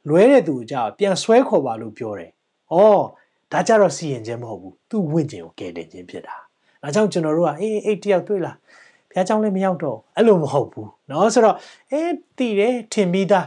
[0.08, 2.30] လွဲတဲ့သူကြပြန်ဆွဲခေါ်ပါလို့ပြောတယ်
[2.72, 2.76] ဩ
[3.52, 6.36] ဒါကြတော့စီရင်ခြင်းမဟုတ်ဘူးသူ့ဝင့်ကျင်ကိုကယ်တင်ခြင်းဖြစ်တာ
[6.82, 8.56] ဒါကြောင့်ကျွန်တော်တို့ကအေးအေးတယောက်တွေ့လား
[9.10, 11.56] ဘုရားเจ้าလည်းမရောက်တော့အဲ့လိုမဟုတ်ဘူးเนาะဆိုတော့
[11.92, 13.46] အေးတည်တယ်ထင်ပြီးသား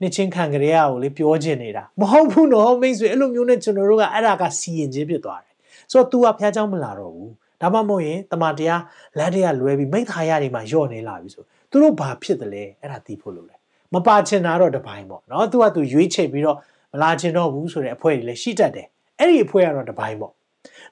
[0.00, 5.54] နှစ်ချင်းခံကြရအောင်လေပြောချင်နေတာမဟုတ်ဘူးနော်မိတ်ဆွေအဲ့လိုမျိုးနဲ့ကျွန်တော်တို့ကအဲ့ဒါကစီရင်ခြင်းဖြစ်သွားတယ်
[5.90, 7.32] ဆိုတော့ तू ကဘုရားเจ้าမလာတော့ဘူး
[7.63, 8.81] ဒါမှမဟုတ်ရင်တမန်တရား
[9.17, 13.59] လမ်းတရားလွဲပြီးမိခါရတွေမှာညော့နေလာပြီဆိုသူတို့ဘာဖြစ်တယ်လဲအဲ့ဒါသိဖို့လိုတယ်
[13.93, 16.57] မပါချင်တာတော့တပိုင်းပေါ့နော်သူကသူရွေးချယ်ပြီးတော့
[16.93, 18.87] မလာချင်တော့ဘူးဆိုတဲ့အဖွဲ့တွေလည်းရှိတတ်တယ်
[19.19, 20.33] အဲ့ဒီအဖွဲ့ကတော့တပိုင်းပေါ့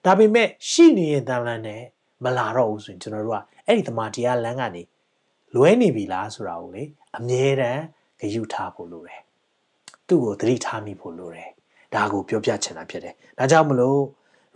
[0.06, 1.82] ဒါပေမဲ့ရှိနေတဲ့တန်လန်းနဲ့
[2.24, 4.84] မလာတော့ဘူးဆိုရင်ကျွန်တော်တို့ကအဲ့ဒီတမန်တရားလမ်းကနေ
[5.56, 6.84] လွဲနေပြီလားဆိုတာကိုလေ
[7.18, 7.82] အမြဲတမ်း
[8.20, 9.22] ဂရုထားဖို့လိုတယ်
[10.08, 11.50] သူ့ကိုသတိထားမိဖို့လိုတယ်
[11.94, 14.02] ဒါကိုပြောပြချင်တာဖြစ်တယ်ဒါကြောင့်မလို့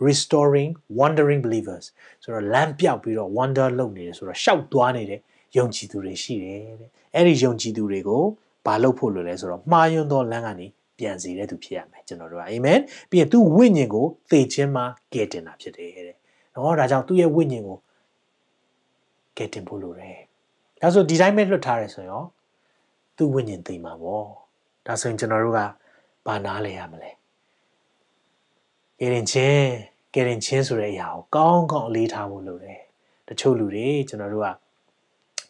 [0.08, 1.84] restoring wandering believers
[2.22, 5.20] ဆိုတော့လမ်းပြောက်ပြီးတော့ wander လုပ်နေတယ်ဆိုတော့ရှောက်သွားနေတဲ့
[5.56, 8.22] ယုံကြည်သူတွေရှိတယ်တဲ့အဲ့ဒီယုံကြည်သူတွေကို
[8.66, 10.66] ဘာလုပ်ဖို့လိုလဲဆိုတော့မှားယွင်းသောလမ်းကနေ
[10.98, 12.80] ပြန်စီတဲ့သူဖြစ်ရမယ်ကျွန်တော်တို့ကအာမင်
[13.10, 16.16] ပြီးရင်သူ့ဝိညာဉ်ကိုသေခြင်းမှာကယ်တင်တာဖြစ်တယ်တဲ့
[16.54, 17.78] နော်ဒါကြောင့်သူ့ရဲ့ဝိညာဉ်ကို
[19.36, 20.18] ကယ်တင်ဖို့လိုတယ်
[20.80, 22.22] ဒါဆိုဒီတိုင်းပဲလွတ်ထားရဲဆိုရော
[23.16, 24.26] သူ့ဝိညာဉ်သိမှာပေါ့
[24.86, 25.60] ဒါဆိုရင်ကျွန်တော်တို့က
[26.26, 27.10] ဘာနားလဲရမလဲ
[29.00, 29.68] ကယ်တင်ခြင်း
[30.14, 32.80] ကယ်တင်ခြင်းဆိုတဲ့အရာကိုကောင်းကောင်းအလေးထားဖို့လိုတယ်
[33.28, 34.48] တချို့လူတွေကျွန်တော်တို့က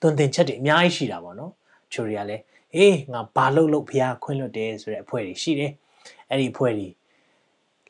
[0.01, 1.53] သွန်သင်ချက်တွေအများကြီးရှိတာပေါ့နော်
[1.93, 2.43] ချိုတွေကလည်း
[2.75, 5.73] အေးငါဘာလုပ်လို့ဖះခွင့်လွတ်တယ်ဆိုတဲ့အဖွဲ့တွေရှိတယ်
[6.31, 6.89] အဲ့ဒီအဖွဲ့တွေ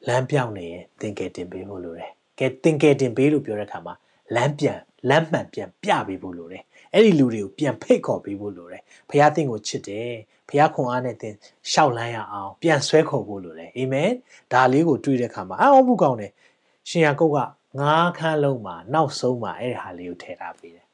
[0.06, 3.94] လမ်းပြောင်းနေရင်သင်ကယ်တင်ပေးဖို့လိုတယ်ကဲသင်ကယ်တင်ပေးလို့ပြောတဲ့အခါမှာ
[4.34, 10.10] လမ်းပြန်လမ်းမှန်ပြန်ပြပေးဖို့လိုတယ်အဲ့ဒီလူတွေကိုပြန်ဖိတ်ခေါ်ပေးဖို့လိုတယ်ဖះသင်ကိုချစ်တယ်
[10.48, 11.34] ဖះခွန်အားနဲ့သင်
[11.72, 14.10] ရှောက်လန်းရအောင်ပြန်ဆွဲခေါ်ဖို့လိုတယ်အာမင်
[14.52, 16.32] ဒါလေးကိုတွေးတဲ့အခါမှာအော်ဘူးကောင်းတယ်
[16.88, 17.38] ရှင်ယာကုတ်က
[17.80, 20.86] ငါးခန်းလုံးမှာနောက်ဆုံးမှာအဲ့ဒီဟာလေးကိုထည့်ထားပေးတယ်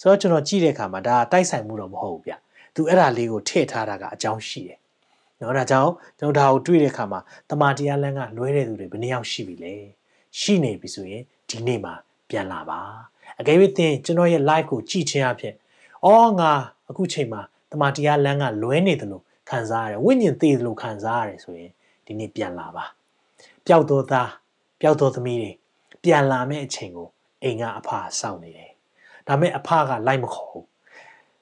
[0.00, 2.32] ဆိုတော့ကျွန်တော်ကြည့်တဲ့အခါမှာဒါတိုက်ဆိုင်မှုတော့မဟုတ်ဘူးဗျ
[2.74, 4.78] သူအဲ့ဒါလေးကိုထည့်ထားတာကအကြောင်းရှိတယ်
[5.40, 9.74] နော်ဒါကြောင့်ကျွန်တော်ဒါကိုတွေးတဲ့အခါမှာတမာတရားလမ်းကလွဲတဲ့သူတွေဘယ်နှယောက်ရှိပြီလဲ
[10.40, 11.94] ရှိနေပြီဆိုရင်ဒီနေ့မှာ
[12.28, 12.80] ပြန်လာပါ
[13.40, 15.54] အကယ်၍သင်ကျွန်တော်ရဲ့ live ကိုကြည့်ခြင်းအဖြစ်
[16.04, 16.52] အော်ငါ
[16.90, 21.72] အခုချိန်မှာ တမန်တရားလမ်းကလွဲနေတယ်လို့ခံစားရတယ်ဝိညာဉ်သေးတယ်လို့ခံစားရတယ်ဆိုရင်
[22.06, 22.84] ဒီနေ့ပြန်လာပါ
[23.66, 24.30] ပျောက်တော်သား
[24.80, 25.52] ပျောက်တော်သမီးတွေ
[26.02, 27.08] ပြန်လာမယ့်အချိန်ကို
[27.42, 27.88] အိမ်ကအဖ
[28.20, 28.72] စောင့်နေတယ်
[29.26, 30.66] ဒါမဲ့အဖကလိုက်မခေါ်ဘူး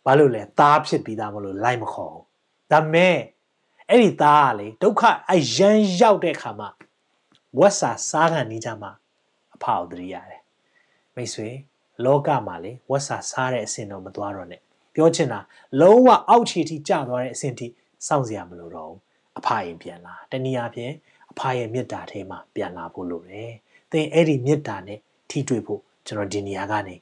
[0.05, 2.25] ဘာလို့လဲသားဖြစ်ပြီးသားမလို့လိုက်မခေါ်ဘူး
[2.73, 3.17] ဒါမဲ့
[3.89, 6.69] အဲ့ဒီသားကလေဒုက္ခအရန်ရောက်တဲ့ခါမှာ
[7.59, 8.91] ဝက်စာစားခံနေကြမှာ
[9.55, 10.41] အဖကိုတရိရတယ်
[11.15, 11.49] မိတ်ဆွေ
[12.05, 14.63] လောကမှာလေဝက်စာစားတဲ့အဆင့်တော့မသွားတော့နဲ့
[14.95, 15.41] ပြောချင်တာ
[15.81, 17.67] လုံးဝအောက်ခြေထိကျသွားတဲ့အဆင့်ထိ
[18.07, 18.99] စောင့်စရာမလိုတော့ဘူး
[19.39, 20.93] အဖရင်ပြန်လာတနည်းအားဖြင့်
[21.31, 23.53] အဖရဲ့မေတ္တာထဲမှာပြန်လာဖို့လိုတယ်
[23.93, 24.99] သင်အဲ့ဒီမေတ္တာနဲ့
[25.31, 26.97] ထိတွေ့ဖို့ကျွန်တော်ဒီနေရာကနေ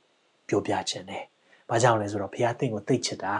[0.48, 1.24] ပြောပြချင်တယ်
[1.68, 3.34] ဘာကြောင့်လဲဆိုတော့ဘုရားသင်ကိုသိချစ်တာ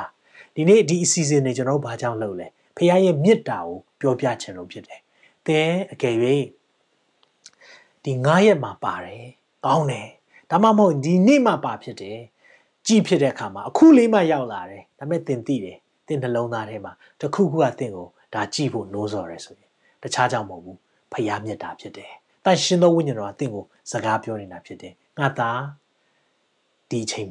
[0.54, 5.00] ဒီနေ့ဒီအစီအစဉ်တွေကျွန်တော်ဘာကြောင့်လုပ်လဲဘုရားရဲ့မေတ္တာကိုပြောပြချင်လို့ဖြစ်တယ်
[5.46, 6.16] သင်အကယ်၍
[8.04, 9.24] ဒီ9ရက်မှာပါတယ်
[9.66, 10.08] ကောင်းတယ်
[10.50, 12.18] ဒါမှမဟုတ်ဒီနေ့မှပါဖြစ်တယ်
[12.86, 19.70] ကြည်ဖြစ်တဲ့အခါမှာအခုလေးမှရောက်လာတယ်ဒါပေမဲ့သင်သိတယ်သင်နှလုံးသားထဲမှာတခုခုကသင်ကိုဒါကြည်ဖို့နိုးစော်ရဲဆိုရင်
[20.02, 20.78] တခြားကြောင့်မဟုတ်ဘူး
[21.12, 22.12] ဖျားမြတ်တာဖြစ်တယ်။
[22.44, 25.60] တန်ရှင်သောဝိညာဉ်တော်ကသင်ကိုစကားပြောနေတာဖြစ်တယ်။ငါသား
[26.90, 27.30] ဒီချိန်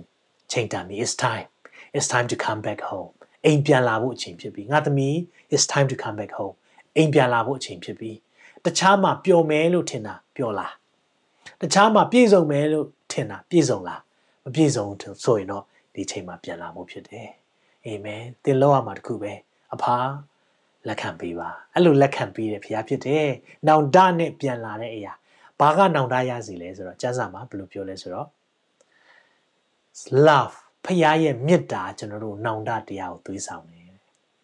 [0.52, 1.48] ချိန်တန်ပြီ it's time
[1.96, 3.12] it's time to come back home
[3.46, 5.16] အိမ်ပြန်လာဖို့အချိန်ဖြစ်ပြီငါသမီး
[5.54, 6.56] it's time to come back home
[6.98, 8.12] အိမ်ပြန်လာဖို့အချိန်ဖြစ်ပြီ
[8.66, 10.74] တခြားမှာပျော်မဲလို့ထင်တာပျော်လား
[11.62, 14.02] တခြားမှာပြည့်စုံမဲလို့ထင်တာပြည့်စုံလား
[14.44, 14.88] မပြည့်စုံ
[15.24, 15.64] ဆိုရင်တော့
[15.96, 17.28] ဒီချိန်မှာပြန်လာဖို့ဖြစ်တယ်
[17.86, 19.34] အာမင်သင်လောက်ရမှာတခုပဲ
[19.74, 19.96] အဖာ
[20.88, 23.28] လက်ခံပေးပါအဲ့လိုလက်ခံပေးတယ်ဖခင်ဖြစ်တယ်
[23.68, 25.14] နောင်တနဲ့ပြန်လာတဲ့အရာ
[25.60, 28.28] ဘာကနောင်တရစီလဲဆိုတော့ကျမ်းစာမှာဘယ်လိုပြောလဲဆိုတော့
[30.28, 33.90] love ဖခင်ရဲ့မေတ္တာကျွန်တော်တို့နောင်တတရားကိုသွေးဆောင်တယ်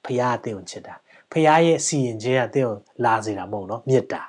[0.04, 0.96] ဖခင်အသင်ကိုချစ်တာ
[1.32, 4.22] ဖခင်ရဲ့စီရင်ခြင်းအသင်ကိုလာစေတာမဟုတ်နော်မေတ္တာ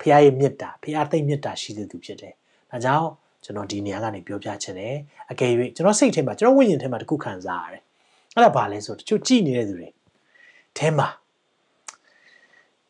[0.00, 2.34] ဖခင်ရဲ့မေတ္တာဖခင်သိမေတ္တာရှိတဲ့သူဖြစ်တယ်
[2.70, 3.08] ဒါကြောင့်
[3.46, 4.94] ကျွန်တော်ဒီနေရာကနေပြောပြချင်တယ်
[5.30, 7.82] အကယ်၍ကျွန်တော်စိတ်ထဲမှာကျွန်တော်ဝိညာဉ်ထဲမှာတခုခံစားရတယ်
[8.34, 9.88] အဲ့ဒါဘာလဲဆိုတော့တချို့ကြည်နေတဲ့သူတွေ
[10.78, 11.08] ထဲမှာ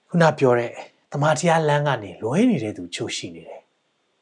[0.09, 0.71] ခုနပြောတဲ့
[1.13, 3.61] တမန်တရားလမ်းကနေလွဲနေတဲ့သူချို့ရှိနေတယ်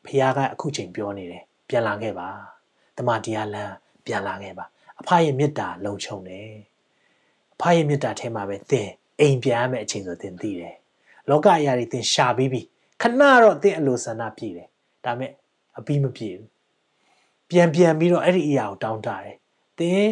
[0.05, 2.29] ဖခင်ကအခုချိန်ပြောနေတယ်ပြန်လာခဲ့ပါ
[2.99, 3.73] တမန်တရားလမ်း
[4.07, 4.64] ပြန်လာခဲ့ပါ
[5.01, 6.51] အဖရဲ့မေတ္တာလုံခြုံတယ်
[7.55, 8.88] အဖရဲ့မေတ္တာထဲမှာပဲသင်
[9.20, 10.75] အိမ်ပြန်ရမယ့်အချိန်ဆိုသင်သိတယ်
[11.31, 12.61] လောကအရာတွေသင်ရှာပြီးပြီ
[13.03, 14.68] ခဏတော့သင်အလိုဆန္ဒပြည့်တယ်
[15.05, 15.33] ဒါပေမဲ့
[15.79, 16.49] အပြီးမပြည့်ဘူး
[17.51, 19.35] ပြန်ပြန်ပြီးတော့အဲ့ဒီအရာကိုတောင်းတတယ်
[19.79, 20.07] သင်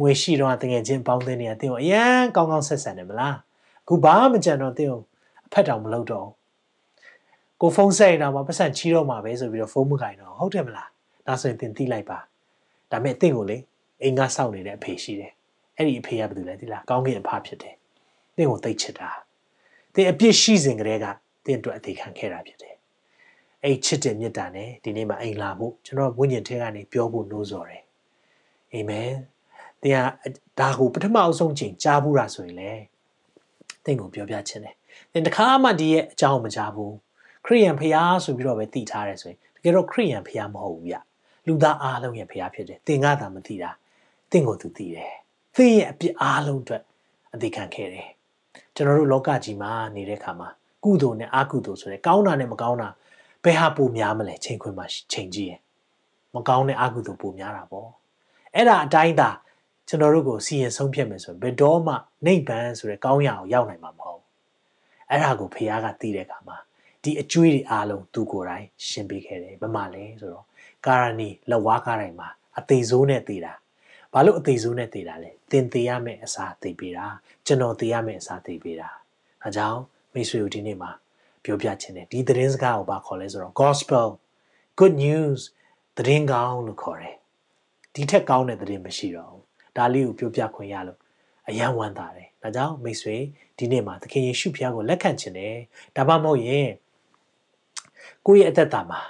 [0.00, 3.36] ငွေရှိတော့တကယ်ချင်းပေါင်းတဲ့နေရာသင်ကိုအရန်ကောင်းကောင်းဆက်ဆံတယ်မလား
[3.82, 5.00] အခုဘာမှမကြံတော့သင်ကို
[5.46, 6.28] အဖက်တောင်မလုပ်တော့
[7.60, 10.88] ကိုဖုန်းဆက်ရင်တော့ပတ်စံချီးတော့မှာပဲဆိုပြီးတော့ဖုန်းမကင်တော့ဟုတ်တယ်မလား
[11.26, 12.18] ဒါဆိုရင်သင်သိလိုက်ပါ
[12.90, 13.58] ဒါပေမဲ့တင့်ကိုလေ
[14.02, 15.32] အိမ်ကစောင့်နေတဲ့အဖေရှိတယ်
[15.76, 17.74] အဲ့ဒီအဖေကဘာလုပ်လဲဒီလားကောင်းကင်အဖဖြစ်တယ်
[18.36, 19.10] တင့်ကိုသိချစ်တာ
[19.94, 21.06] တင်အပြစ်ရှိစဉ်ကတည်းက
[21.44, 22.73] တင်အတွက်အသေးခံခဲ့တာဖြစ်တယ်
[23.64, 27.82] အဲ့ချစ်တဲ့မေတ္တာနဲ့ဒီနေ့မှာအိမ်လာဖို့ကျွန်တော်ဝိညာဉ်ထဲကနေပြောဖို့နှိုးဆော်တယ်
[28.72, 29.10] အာမင်
[29.82, 29.98] တင်က
[30.60, 32.70] ဒါကိုပထမအဆုံးချိန်ကြားဘူးတာဆိုရင်လေ
[33.84, 34.74] တင့်ကိုပြောပြခြင်းတယ်
[35.12, 36.94] တင်တခါမှဒီရဲ့အကြောင်းမကြားဘူး
[37.44, 40.96] ခရိယန်ဖျားဆိုပြီးတော့ပဲတည်ထားတယ်ဆိုရင်တကယ်တော့ခရိယန်ဖျားမဟုတ်ဘူးဗျ
[41.46, 43.70] လူသားအားလုံးရဲ့ဖျားဖြစ်တယ်သင်ကသာမသိတာ
[44.30, 45.12] သင်ကိုသူသိတယ်
[45.56, 46.82] သင်ရဲ့အပြစ်အားလုံးအတွက်
[47.34, 48.08] အသေးခံခဲ့တယ်
[48.74, 50.48] ကျွန်တော်တို့လောကကြီးမှာနေတဲ့ခါမှာ
[50.84, 52.88] ကုသိုလ်နဲ့အကုသိုလ်ဆိုတဲ့ကောင်းတာနဲ့မကောင်းတာ
[53.44, 55.60] ဘယ်ဟာပိုများမလဲချိန်ခွင်မှာချိန်ကြည့်ရင်
[56.34, 57.88] မကောင်းတဲ့အကုသိုလ်ပိုများတာပေါ့
[58.54, 59.30] အဲ့ဒါအတိုင်းသာ
[59.88, 61.94] ကျွန်တော်တို့ကိုစီရင်ဆုံးဖြတ်မယ်ဆိုရင်ဘယ်တော့မှ
[62.26, 64.22] နိဗ္ဗာန်ဆိုတဲ့ကောင်းရာကိုရောက်နိုင်မှာမဟုတ်
[65.10, 66.56] အဲ့ဒါကိုဖခင်ကသိတဲ့အခါမှာ
[67.02, 70.44] ဒီအကျွေးတွေအားလုံးသူကိုယ်တိုင်ရှင်းပေးခဲ့တယ်ဘယ်မှာလဲဆိုတော့
[70.86, 72.28] ကာရဏီလက်ဝါးကားတိုင်းမှာ
[72.58, 73.52] အသေးစိုးနဲ့သေးတာ
[74.12, 77.06] ဘာလို့အသေးစိုးနဲ့သေးတာလဲသင်သေးရမယ့်အစားသေးပေးတာ
[77.46, 78.88] ကျွန်တော်သေးရမယ့်အစားသေးပေးတာ
[79.42, 79.80] အဲကြောင့်
[80.14, 80.90] မိတ်ဆွေတို့ဒီနေ့မှာ
[81.44, 84.08] ပြောပြခြင်းတယ်ဒီသတင်းစကားကိုဘာခေါ်လဲဆိုတော့ gospel
[84.78, 85.40] good news
[85.98, 87.16] သတင်းကောင်းလို့ခေါ်တယ်
[87.94, 89.42] ဒီထက်ကောင်းတဲ့သတင်းမရှိတော့ဘူး
[89.76, 90.98] ဒါလေးကိုပြောပြခွင့်ရလို့
[91.48, 93.16] အယံဝမ်းသာတယ်ဒါကြောင့်မိတ်ဆွေ
[93.58, 95.56] ဒီနေ့မှာသခင်ယေရှုဖခင်ကိုလက်ခံခြင်းတယ်
[95.96, 96.68] ဒါမှမဟုတ်ရင်
[98.26, 99.00] ကိုယ့်ရဲ့အသက်တာမှာ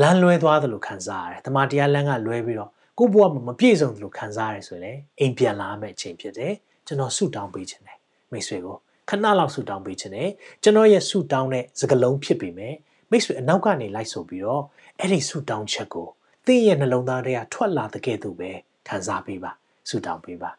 [0.00, 6.52] လမ်းလွဲသွားတယ်လို့ခံစားရတယ်။တမန်တရားလမ်းကလွဲပြီးတော့ကိုယ့်ဘဝမှာမပြည့်စုံတယ်လို့ခံစားရတယ်ဆိုရင်အိမ်ပြန်လာမယ့်အချိန်ဖြစ်တယ်။
[6.86, 7.98] ကျွန်တော်ဆုတောင်းပေးခြင်းတယ်
[8.32, 8.76] မိတ်ဆွေကို
[9.08, 10.30] ခဏလောက်ဆုတောင်းပေးခြင်းတယ်။
[10.62, 12.74] ကျွန်တော်ရဲ့ဆုတောင်းတဲ့စကလုံးဖြစ်ပေမဲ့
[13.10, 14.62] မိတ်ဆွေအနောက်ကနေလိုက်ဆိုပြီးတော့
[15.00, 16.08] အဲ့ဒီဆုတောင်းချက်ကို
[16.46, 18.50] သင်ရဲ့နှလုံးသားထဲကထွက်လာတဲ့ကဲ့သို့ပဲ
[18.88, 19.50] ခံစားပေးပါ
[19.88, 20.50] ဆုတောင်းပေးပါ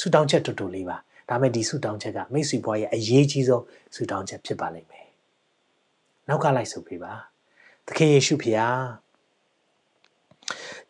[0.00, 0.96] ဆုတောင်းချက်တူတူလေးပါ
[1.28, 5.06] ဒါမဲ့ဒီဆုတောင်းချက်ကမိတ်ဆွေဘွားရဲ့အရေးကြီးဆုံးဆုတောင်းချက်ဖြစ်ပါလိမ့်မယ်။
[6.28, 7.12] နောက်ကလိုက်ဆိုပေးပါ။
[7.86, 8.80] သခင်ယေရှုဖျား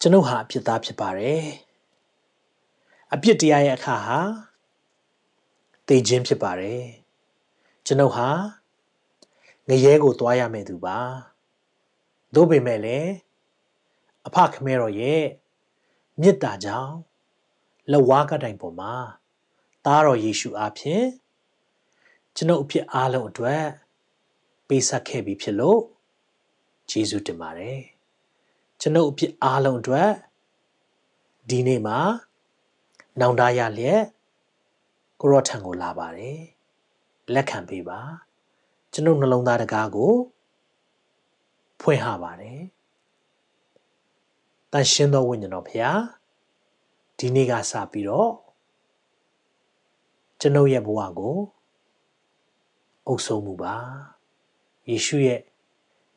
[0.01, 1.45] ကျွန်ုပ်ဟာအပြစ်သားဖြစ်ပါတယ်
[3.15, 4.19] အပြစ်တရားရဲ့အခါဟာ
[5.88, 6.85] တေခြင်းဖြစ်ပါတယ်
[7.87, 8.29] ကျွန်ုပ်ဟာ
[9.68, 10.99] ငရဲကိုသွားရမယ့်သူပါ
[12.35, 13.11] သို့ပေမဲ့လည်း
[14.27, 15.22] အဖခမဲတော်ရဲ့
[16.20, 16.94] မေတ္တာကြောင့်
[17.90, 18.94] လက်ဝါးကတိုင်ပေါ်မှာ
[19.85, 21.07] သားတော်ယေရှုအားဖြင့်
[22.37, 23.64] ကျွန်ုပ်အဖြစ်အားလုံးအတွက်
[24.68, 25.81] ပေးဆက်ခဲ့ပြီးဖြစ်လို့
[26.90, 27.81] ကျေးဇူးတင်ပါတယ်
[28.81, 30.11] ကျွန်ုပ်အဖြစ်အားလုံးအတွက်
[31.48, 31.98] ဒီနေ့မှာ
[33.21, 34.02] နောင်တရလျက်
[35.21, 36.40] ကိုရောထံကိုလာပါတယ်
[37.35, 38.00] လက်ခံပေးပါ
[38.92, 40.12] ကျွန်ုပ်နှလုံးသားတကားကို
[41.81, 42.60] ဖွင့်ဟပါတယ်
[44.73, 46.00] တန်ရှင်းသောဝိညာဉ်တော်ဖျား
[47.19, 48.33] ဒီနေ့ကစပြီးတော့
[50.40, 51.37] ကျွန်ုပ်ရဲ့ဘဝကို
[53.06, 53.77] အုပ်ဆုံးမှုပါ
[54.88, 55.40] ယေရှုရဲ့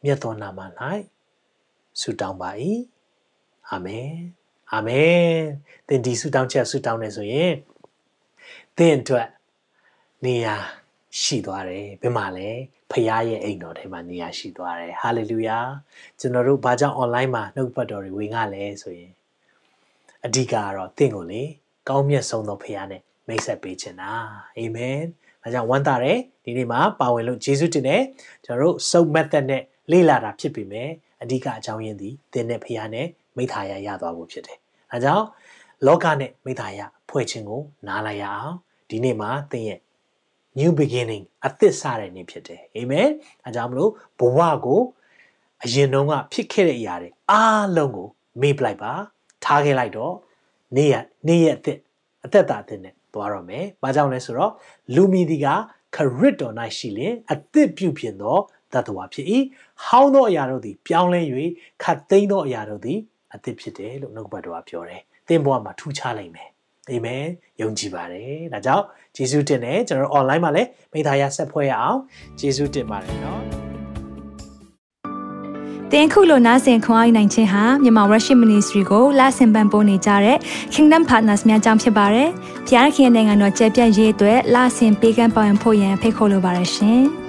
[0.03, 0.59] မြတ်သောနာမ၌
[1.99, 2.49] ဆုတောင်းပါ၏
[3.69, 4.11] အာမင်
[4.73, 5.19] အာမင်
[5.87, 7.51] သင်ဒီဆုတောင်းချက်ဆုတောင်းနေဆိုရင်
[8.79, 9.27] သင်အတွက်
[10.25, 10.55] နေရာ
[11.21, 12.49] ရှိသွားတယ်ဘယ်မှာလဲ
[12.91, 15.57] ဖခင်ရဲ့အိမ်တော်ထဲမှာနေရာရှိသွားတယ်ဟာလေလုယာ
[16.19, 19.11] ကျွန်တော်တို့ဘာကြောင့် online မှာနှုတ်ပတ်တော်တွေဝင်ရလဲဆိုရင်
[20.25, 21.43] အဓိကကတော့တင့်ကိုလေ
[21.89, 24.11] ကောင်းမြတ်ဆုံးသောဖခင်နဲ့မိတ်ဆက်ပေးချင်တာ
[24.57, 24.99] အာမင်
[25.41, 28.03] ဒါကြောင့်ဝမ်းသာတယ်ဒီနေ့မှာပါဝင်လို့ယေရှုတင်တယ်
[28.45, 30.89] ကျွန်တော်တို့ soap method နဲ့လေ့လာတာဖြစ်ပြီမယ်
[31.21, 33.07] အဓိကအကြောင်းရင်းဒီသင်နဲ့ဖခင်နဲ့
[33.37, 34.57] မိသားရရသွားဖို့ဖြစ်တယ်
[34.91, 35.25] ဒါကြောင့်
[35.85, 38.55] လောကနဲ့မိသားရဖွဲ့ခြင်းကိုနားလိုက်ရအောင်
[38.89, 39.79] ဒီနေ့မှာသင်ရဲ့
[40.59, 43.07] new beginning အသစ်စတဲ့နေ့ဖြစ်တယ်အာမင်
[43.45, 44.81] အဲကြောင့်မလို့ဘဝကို
[45.63, 48.07] အရင်တုန်းကဖြစ်ခဲ့တဲ့အရာတွေအားလုံးကို
[48.41, 48.91] မေ့ပလိုက်ပါ
[49.43, 50.13] ထားခဲ့လိုက်တော့
[50.75, 51.77] နေ့ရက်နေ့ရက်အသစ်
[52.25, 54.51] အသက်တာအသစ်နဲ့သွားတော့မယ်။ဘာကြောင့်လဲဆိုတော့
[54.95, 55.47] လူမီဒီက
[55.95, 58.37] ခရစ်တော်၌ရှိလင်အသစ်ပြုပြင်သော
[58.73, 59.25] တတ္တဝါဖြစ်၏။
[59.85, 61.21] ဟောင်းသောအရာတို့သည်ပြောင်းလဲ၍
[61.83, 62.99] ခတ်သိမ်းသောအရာတို့သည်
[63.33, 66.49] အသစ်ဖြစ်တယ်လို့နှုတ်ဘတ်တော်ကပြောတယ်။သင်ဘဝမှာထူးခြားနိုင်မယ်။
[66.91, 67.25] အာမင်
[67.61, 68.85] ယုံကြည်ပါတယ်။ဒါကြောင့်
[69.15, 71.99] ဂျေဇုတင်တယ်ကျွန်တော် online မှာလည်းမိသားရဆက်ဖွဲ့ရအောင်
[72.39, 73.43] ဂျေဇုတင်ပါတယ်နော်။
[75.91, 80.37] တင်ခုလိုနာဆင်ခွန်အားနိုင်ခြင်းဟာမြန်မာ Worship Ministry ကိုလာဆင်ပန်ပိုးနေကြတဲ့
[80.73, 82.29] Kingdom Partners များအကြောင်းဖြစ်ပါတယ်။
[82.67, 87.03] ဖျားခင်နိုင်ငံတော်ကျယ်ပြန့်ရေးအတွက်လာဆင်ပေးကမ်းပောင်းဖို့ရန်ဖိတ်ခေါ်လိုပါတယ်ရှင်။